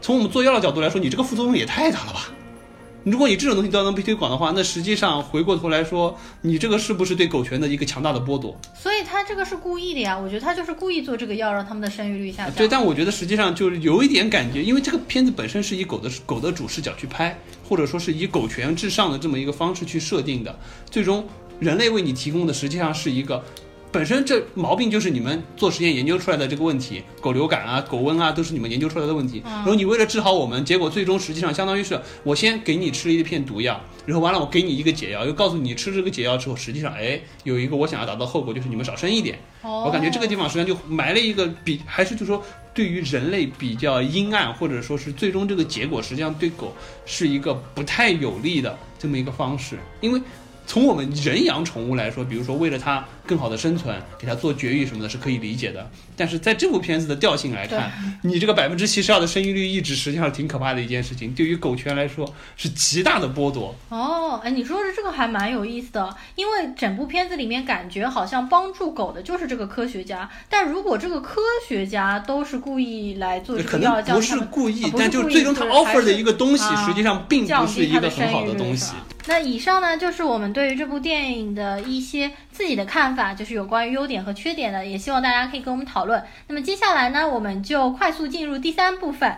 [0.00, 2.28] 从我们做药的角度来说，你这个副作用也太大了吧。
[3.04, 8.58] 如果你这种东西都能被推广的话，那实际上回过头来说，你这个是不是对狗权的一个强大的剥夺？
[8.74, 12.54] 所以他这个是故意的呀，我觉得他就是故意做这个药，让他们的生育率下降。
[12.54, 20.58] 对，但我觉得实际上就是有一点感觉，因为这个片子本身是以狗的狗的主视角去拍，或者说是以狗权至上的这么一个方式去设定的，
[20.90, 21.26] 最终
[21.60, 23.42] 人类为你提供的实际上是一个。
[23.90, 29.42] 本身这毛病就是你们做实验研究出来的这个问题，狗流感啊、狗瘟啊，都是你们研究出来的问题。
[29.44, 39.38] 然后你为了治好我们，结果最终实际上相当于是我先给你吃了一片毒药，然后完了我给你一个解药，又告诉你吃这个解药之后，实际上哎有一个我想要达到后果，就是你们少生一点。
[39.62, 42.42] 我感觉这个地方实际上就埋了一个比还是就说
[42.74, 46.74] 对于人类比较阴暗，或者说是最终这个结果实际上对狗
[47.06, 50.20] 是一个不太有利的这么一个方式，因为。
[50.68, 55.90] 从我们人养宠物来说，比如说为了它更好的生存，给它做绝育什么的，是可以理解的。
[56.14, 57.90] 但是在这部片子的调性来看，
[58.22, 63.74] 你这个百分之七十二的生育率一直实际上挺可怕的一件事情，对于狗圈来说是极大的剥夺。
[63.88, 78.92] 哦，哎，你说的这个还蛮有意思的，因为整部片子里面感觉好像帮助狗的就是这个科学家，但如果这个科学家都是故意来做这个药，不是故意，但就最终他 offer 的一个东西，实际上并不是一个很好的东西。
[79.28, 86.22] 那以上呢，就是我们对于这部电影的一些自己的看法，就是有关于优点和缺点的，也希望大家可以跟我们讨论。
[86.46, 89.36] 那么接下来呢，我们就快速进入第三部分。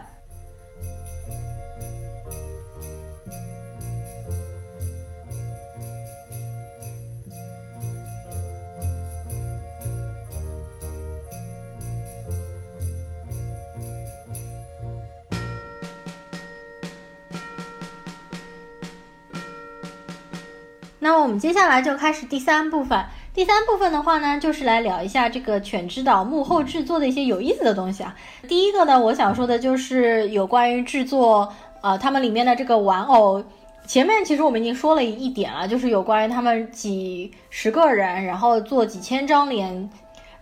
[21.02, 23.04] 那么我们接下来就开始第三部分。
[23.32, 28.14] 第三部分的话呢，就是来聊一下这个《犬之岛》幕后制作的一些有意思的东西啊。
[28.46, 33.42] 第一个呢，我想说的就是有关于制作，呃，他们里面的这个玩偶。
[33.86, 39.88] 前面其实我们已经说了一点了，就是有关于他们几十个人，然后做几千张脸。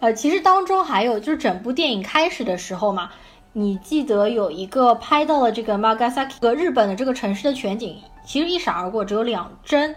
[0.01, 3.11] 呃，其实当中还有就是整部电影开始的时候嘛，
[3.53, 9.95] 你记得有一个拍到了这个 Magasaki 和日本的这个城市的全景，其实一闪而过，只有两帧。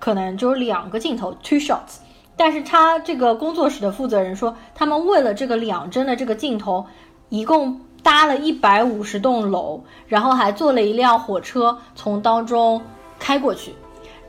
[0.00, 1.98] 可能就是两个镜头，two shots，
[2.36, 6.84] 但是他这个工作室的负责人说，他们为了这个两帧的这个镜头，
[7.28, 12.80] 一共搭了一百五十栋楼，然后还坐了一辆火车从当中
[13.18, 13.74] 开过去，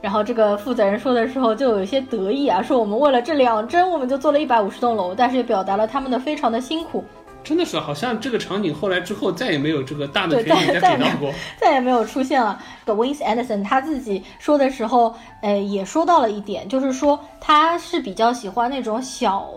[0.02, 7.02] 然后这个负责人说的时候就有一些得意啊，说我们为了这两帧我们就做了一百五十栋楼，但是也表达了他们的非常的辛苦。
[7.44, 12.60] 真的是，好像这个场景后来之后再也没有这个大的全景再给到过，再也没有出现了。
[12.84, 19.48] The Wins Anderson 他自己说的时候，呃，也说到了一点，就是说他是比较喜欢那种小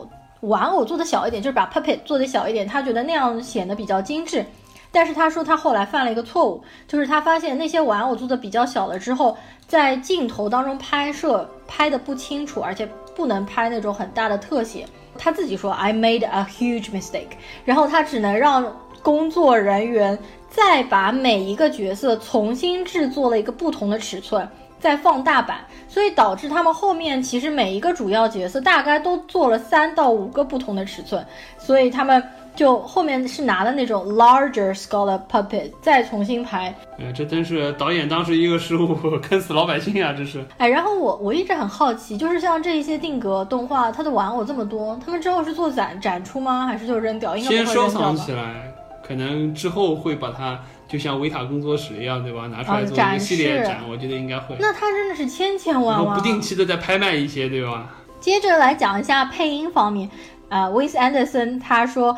[0.41, 4.45] 玩偶做的小一点，就是把 puppet 做的小一点，他觉得那样显得比较精致。
[4.91, 14.85] 但是他说他后来犯了一个错误，就是他发现那些玩偶做的比较小了之后，在镜头当中拍摄拍的不清楚，而且不能拍那种很大的特写。
[15.17, 17.37] 他自己说，I made a huge mistake。
[17.63, 20.17] 然后他只能让工作人员
[20.49, 24.47] 再把每一个角色重新制作了一个不同的尺寸，
[24.79, 31.25] 再放大版，所以导致他们后面其实每一个主要角色大概都做了三到五个不同的尺寸，
[31.57, 32.23] 所以他们
[32.55, 36.73] 就后面是拿的那种 larger scholar puppet 再重新排。
[36.97, 40.13] 哎，这真是导演当时一个失误，坑死老百姓啊！
[40.17, 40.43] 这是。
[40.57, 46.65] 哎，然后我我一直很好奇，就是像这一些定格动画，它的玩偶这么多，他们之后是做展展出吗？
[46.65, 47.35] 还是就扔掉？
[47.35, 47.89] 应该先收？
[47.89, 48.73] 藏起来，
[49.05, 52.47] 可能之后会把它就像维塔工作室一样，对吧？
[52.47, 54.55] 拿出来做一个系列展，我觉得应该会。
[54.59, 56.17] 那它真的是千千万万。
[56.17, 57.89] 不定期的在拍卖一些，对吧？
[58.21, 60.09] 接着来讲一下配音方面，
[60.49, 62.17] 呃，Wes Anderson 他说，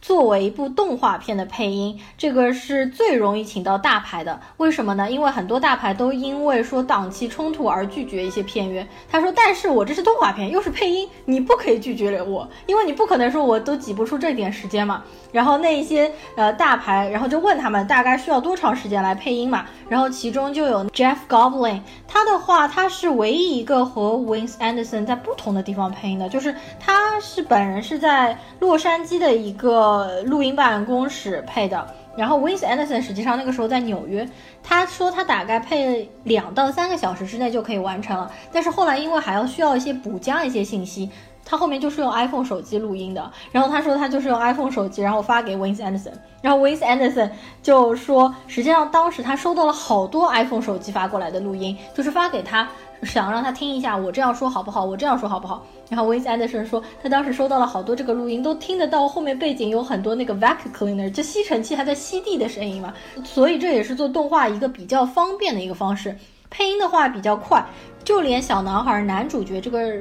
[0.00, 4.40] 作为一部动画片的配音，这个是最容易请到大牌的。
[4.58, 5.10] 为什么呢？
[5.10, 8.86] 因为很多大牌都因为说档期冲突而拒绝一些片约。
[9.10, 15.02] 他说，但是我这是动画片，又是配音，你不可以拒绝我，因为你不可能说我都挤不出这点时间嘛。
[15.30, 19.66] 然后那一些呃大牌，然后就问他们大概需要多长时间来配音嘛。
[19.88, 31.86] 然后其中就有 Jeff Goblin，他的话他是唯一一个和 Wes Anderson 在不同的地方配音的，就是他是本人是在洛杉矶的一个呃录音办公室配的。
[32.16, 34.28] 然后 Wes Anderson 实际上那个时候在纽约，
[34.60, 41.08] 他说他大概配两到三个小时之内就可以完成了，但是后来因为还要需要一些补加一些信息，
[41.44, 46.10] 他后面就是用 iPhone 手机录音的，然后他说他就是用 iPhone 手机，然后发给 Wes Anderson，
[46.42, 47.30] 然后 Wes Anderson
[47.62, 52.68] 就说，实际上当时他收到了好多 iPhone 手机发过来的录音，就是发给他，
[53.02, 55.64] 想让他听一下我这样说好不好，我这样说好不好。
[55.88, 62.92] 然后 Wes Anderson 说，他当时收到了好多这个录音，都听得到后面背景有很多那个 vacuum cleaner，就吸尘器还在吸地的声音嘛，
[63.24, 66.16] 所以这也是做动画一个比较方便的一个方式。
[66.50, 67.64] 配音的话比较快，
[68.02, 69.92] 就连小男孩男主角这个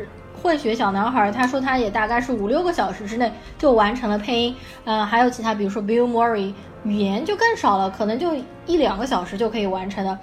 [0.42, 4.56] 混血小男孩，他说他也大概是五六个小时之内就完成了配音。
[4.86, 8.34] 呃，还有其他，比如说 Bill Murray，语言就更少了，可能就
[8.66, 10.18] 一两个小时就可以完成了。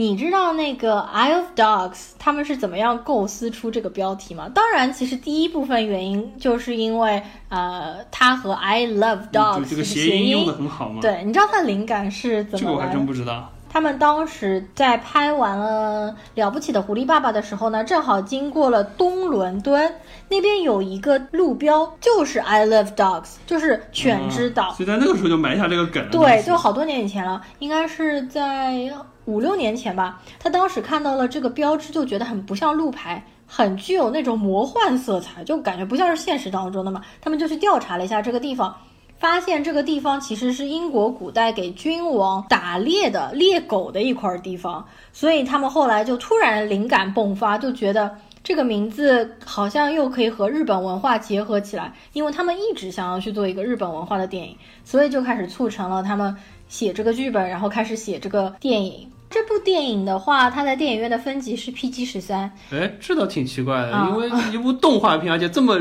[0.00, 4.50] 你知道那个《Eye of Dogs》他们是怎么样构思出这个标题吗？
[4.54, 12.88] 当然，其实第一部分原因就是因为呃，它和 I Love Dogs 这个谐音用的很好嘛。，对，你知道它灵感是怎这个我还？
[12.90, 13.52] 真不知道。
[13.72, 19.94] 他们当时在拍完了《了不起的狐狸爸爸》的时候呢，正好经过了东伦敦，
[20.28, 24.72] 那边有一个路标，就是 I love dogs，就是犬之岛。
[24.72, 26.04] 所以在那个时候就埋下这个梗。
[26.10, 28.92] 对，就好多年以前了，应该是在
[29.26, 30.20] 五六年前吧。
[30.40, 37.00] 他当时看到了这个标志，就觉得很不像路牌，很具有那种魔幻色彩，就感觉不像是现实当中的嘛。
[37.20, 38.74] 他们就去调查了一下这个地方。
[39.20, 56.34] 发现这个地方其实是英国古代给君王打猎的猎狗的一块地方，所以他们后来就突然灵感迸发，就觉得这个名字好像又可以和日本文化结合起来，因为他们一直想要去做一个日本文化的电影，所以就开始促成了他们
[56.68, 59.06] 写这个剧本，然后开始写这个电影。
[59.28, 65.78] 这部电影的话，它在电影院的分级是 PG 十三，哎，这倒挺奇怪的，啊因为一部动画片，而且这么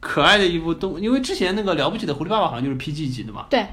[0.00, 3.66] 可爱的一部动，因为之前那个了不起的狐狸爸爸好像就是 PG 级的嘛，对。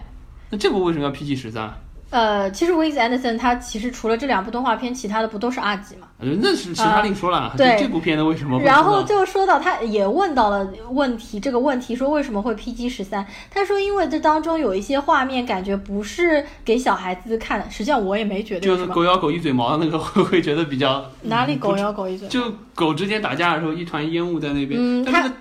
[0.50, 1.74] 那这部为什么要 PG 十三？
[2.12, 6.08] 呃，其实 Wes Anderson 他其实除了这两部动画片，其他的不都是 R 级嘛？
[6.20, 7.54] 呃那是其他另说了。
[7.58, 13.26] 对这部片子为什么会然后就说到，他也问到了问题，这个问题说为什么会 PG 十三？
[13.50, 18.62] 他说因为这当中有一些画面感觉不是给小孩子看的，实际上我也没觉得。
[18.62, 22.28] 就是狗咬狗一嘴毛的那个会 会觉得比较哪里狗咬狗一嘴？
[22.30, 25.36] 就狗之间打架的时候，一团烟雾在那边，嗯但这个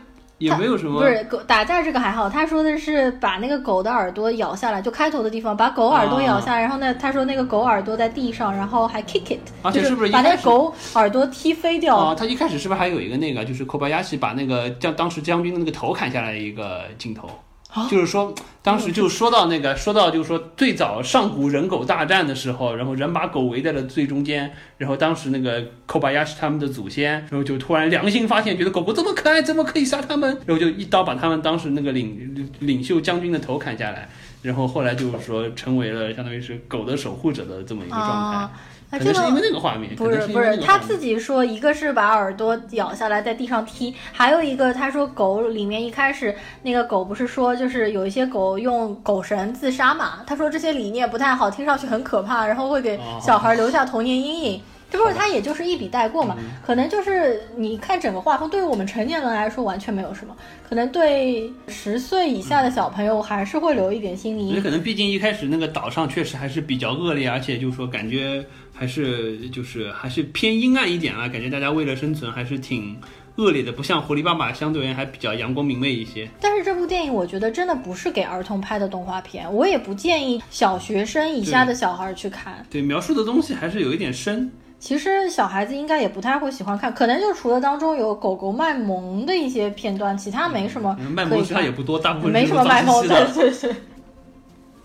[0.44, 11.96] 也没有什么不是狗打架这个还好，他说的是把那个狗的耳朵咬下来，就开头的地方把狗耳朵咬下来，然后呢，他说那个狗耳朵在地上，然后还 kick it，就是而且不是把那个狗耳朵踢飞掉？
[11.96, 17.28] 啊，他一开始是不是还有一个那个，就是寇巴亚西把那个将当时将军的那个头砍下来的一个镜头？
[17.74, 30.30] 啊就是说，当时就说到那个，说到就是说，最早上古人狗大战的时候，然后人把狗围在了最中间，然后当时那个寇巴亚是他们的祖先，然后就突然良心发现，觉得狗狗这么可爱，怎么可以杀他们？
[30.46, 34.08] 然后就一刀把他们当时那个领领袖将军的头砍下来，
[34.42, 38.52] 然后后来就是说成为了相当于是狗的守护者的这么一个状态啊。
[38.98, 54.60] 可能是因为那个画面，不是是不是，他自己说，一个是把耳朵咬下来在地上踢，还有一个他说狗里面一开始那个狗不是说就是有一些狗用狗绳自杀嘛，他说这些理念不太好，听上去很可怕，然后会给哦小孩留下童年阴影。
[54.90, 60.36] 这不是他也就是一笔带过嘛，嗯可能就是你看整个画风，对于我们成年人来说完全没有什么，
[60.68, 64.62] 可能对十岁以下的小朋友还是会留一点心理阴影。
[64.62, 68.44] 可能毕竟一开始那个岛上确实还是比较恶劣，而且就是说感觉
[68.74, 72.96] 还是就是还是偏阴暗一点啊，感觉大家为了生存还是挺
[73.36, 76.28] 恶劣的，不像狐狸爸爸相对而言还比较阳光明媚一些。
[76.40, 82.66] 但是这部电影我觉得真的不是给儿童拍的动画片，我也不建议小学生以下的小孩去看。
[82.68, 84.50] 对，描述的东西还是有一点深。
[84.80, 93.00] 其实小孩子应该也不太会喜欢看，可能就除了当中有狗狗卖萌的一些片段，其他没什么卖萌实际上也不多，大部分没什么卖萌。
[93.08, 93.74] 对对对。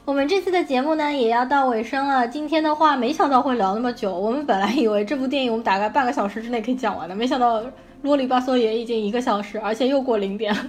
[0.10, 2.28] 我们这次的节目呢也要到尾声了。
[2.28, 4.12] 今天的话，没想到会聊那么久。
[4.12, 7.64] 我们本来以为这部电影我们大概半个小时之内可以讲完的，没想到
[8.01, 10.66] 啰里吧嗦也已经一个小时，而且又过零点了。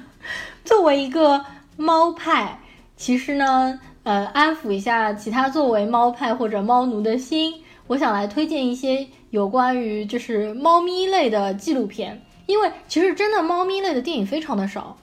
[0.62, 1.42] 作为一个
[1.78, 2.60] 猫派，
[2.98, 7.54] 其实呢，呃，安抚一下其他作为猫派或者猫奴的心，
[7.86, 14.98] 我想来推荐一些有关于就是猫咪类的纪录片，因为其实真的猫咪类的电影非常的少。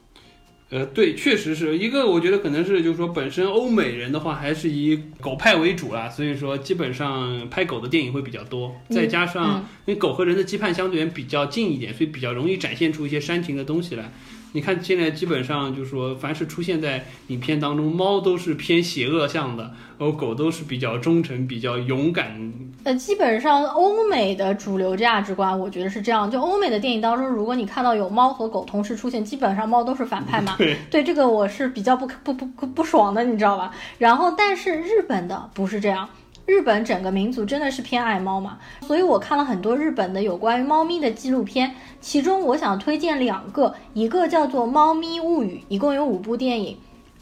[0.70, 14.11] 呃，对，确实是一个，我觉得可能是就是说，本身欧美人的话还是以狗派为主啦，所以说基本上拍狗的电影会比较多，再加上因为狗和人的羁绊相对比较近一点，所以比较容易展现出一些煽情的东西来。
[14.53, 22.51] 你看，现在基本上就是说，凡是出现在影片当中，猫都是偏邪恶向的，然后狗都是比较忠诚、比较勇敢。
[22.83, 26.31] 呃，基本上欧美的主流价值观，我觉得是这样。
[26.31, 30.55] 就欧美的电影当中，如果你看到有猫和狗同时出现，基本上猫都是反派嘛。
[30.57, 33.71] 对，对，这个我是比较不不不不不爽的，你知道吧？
[33.97, 36.07] 然后，但是日本的不是这样。
[36.47, 46.77] 日本整个民族真的是偏爱猫嘛，所以我看了很多日本的有关于猫咪的纪录片，其中我想推荐两个，一个叫做《猫咪物语》，一共有五部电影，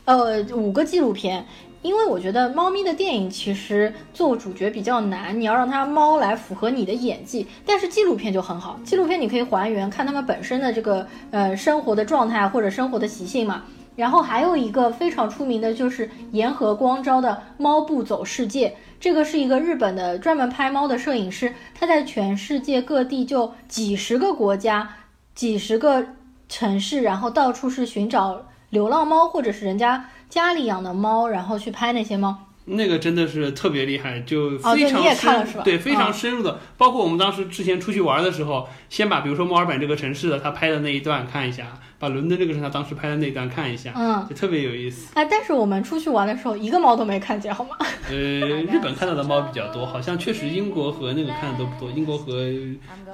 [0.05, 1.43] 呃，五个纪录片。
[1.81, 13.63] 因为我觉得猫咪的电影其实做主角比较难，你要让它猫来符合你的演技，但是纪录片就很好，纪录片你可以还原看它们本身的这个呃生活的状态或者生活的习性嘛。
[13.95, 18.69] 然后还有一个非常出名的就是岩河光昭的《猫不走世界》。
[19.05, 24.95] 这个是一个日本的专门拍猫的摄影师，他在全世界各地就几十个国家、
[25.35, 26.03] 几十个
[26.49, 32.35] 城市，然后到处是寻找流浪猫或者是人家家里养的猫，然后去拍那些猫。
[32.65, 36.59] 那个真的是特别厉害，就非常深，对，非常深入的。
[36.75, 45.11] 包括我们当时之前出去玩的时候，先把比如说墨尔本这个城市的他拍的那一段看一下，把伦敦这个是他当时拍的那一段看一下，嗯，就特别有意思。
[45.15, 47.77] 哎，但是我们出去玩的时候，一个猫都没看见，好吗？
[48.09, 52.49] 呃，日本看到的猫比较多，好像确实英国和那个看的都不多，英国和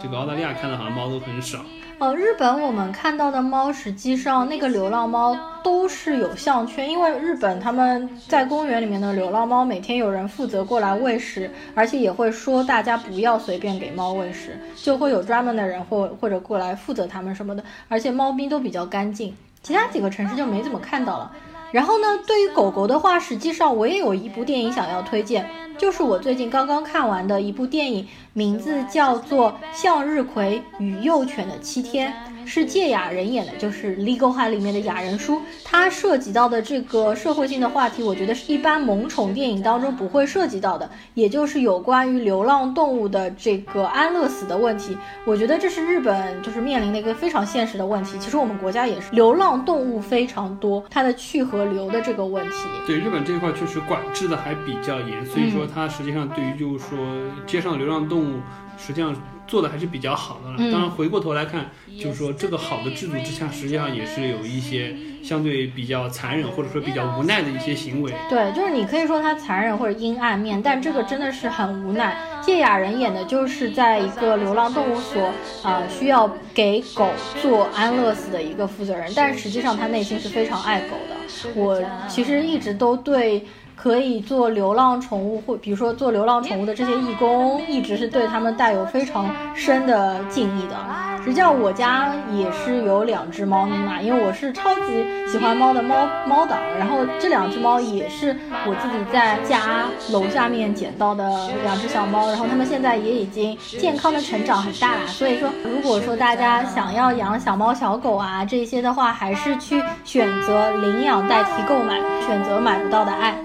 [0.01, 1.59] 这个澳大利亚看的好像猫都很少。
[1.99, 21.29] 呃，日本我们看到的猫，实际上那个流浪猫都是有项圈，因为日本他们在公园里面的流浪猫，每天有人负责过来喂食，而且也会说大家不要随便给猫喂食，就会有专门的人或或者过来负责它们什么的，而且猫咪都比比较干净，其他几个城市就没怎么看到了。
[21.73, 25.45] 然后呢，对于狗狗的话，实际上我也有一部电影想要推荐，
[25.81, 28.07] 就是我最近刚刚看完的一部电影。
[28.33, 32.13] 名字叫做《向日葵与幼犬的七天》，
[32.47, 35.41] 是芥雅人演的，就是《Legal High》里面的雅人叔。
[35.65, 44.97] 他涉及到的这个社会性的话题，我觉得是一般萌宠电影当中不会涉及到的，也就是有关于流浪动物的这个安乐死的问题。
[45.25, 48.17] 我觉得这是日本就是面临的一个非常现实的问题。
[48.17, 52.55] 其实我们国家也是，流浪动物非常多，它的去和留的这个问题。
[52.87, 56.97] 对日本这一块确实管制的还比较严，所以说它实际上对于就是说
[57.45, 58.39] 街上流浪动物。
[58.77, 59.15] 实际上
[59.45, 60.57] 做的还是比较好的了。
[60.71, 61.69] 当然，回过头来看，
[61.99, 68.11] 就是说这个好的制度之下，实际上也是有一些相对比较残忍或者说比较无奈的一些行为。
[68.27, 72.17] 对，就是你可以说它残忍或者阴暗面，但这个真的是很无奈。
[72.41, 77.07] 谢雅人演的就是在一个流浪动物所啊，需要给狗
[77.39, 81.53] 做安乐死的一个负责人，但实际上他内心是非常爱狗的。
[81.53, 83.45] 我其实一直都对。
[83.81, 90.75] 可以做流浪宠物，或比如说做流浪宠物的这些义工，一直是对他们带有非常深的敬意的。
[91.23, 95.95] 实际上，我家也是有两只猫咪嘛，因为我是超级喜欢猫的猫
[96.27, 96.59] 猫党。
[96.77, 98.35] 然后这两只猫也是
[98.67, 101.23] 我自己在家楼下面捡到的
[101.63, 105.07] 两只小猫，然后它们现在也已经健康的成长很大了。
[105.07, 113.35] 所以说，如果说大家想要养小猫小狗啊这些的话，还是去选择领养代替购买，选择买不到的爱。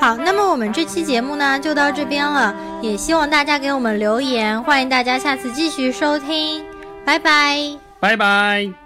[0.00, 6.64] 好，那么我们这期节目呢就到这边了，也希望大家给我们留言，欢迎大家下次继续收听，
[7.04, 8.81] 拜拜，拜拜。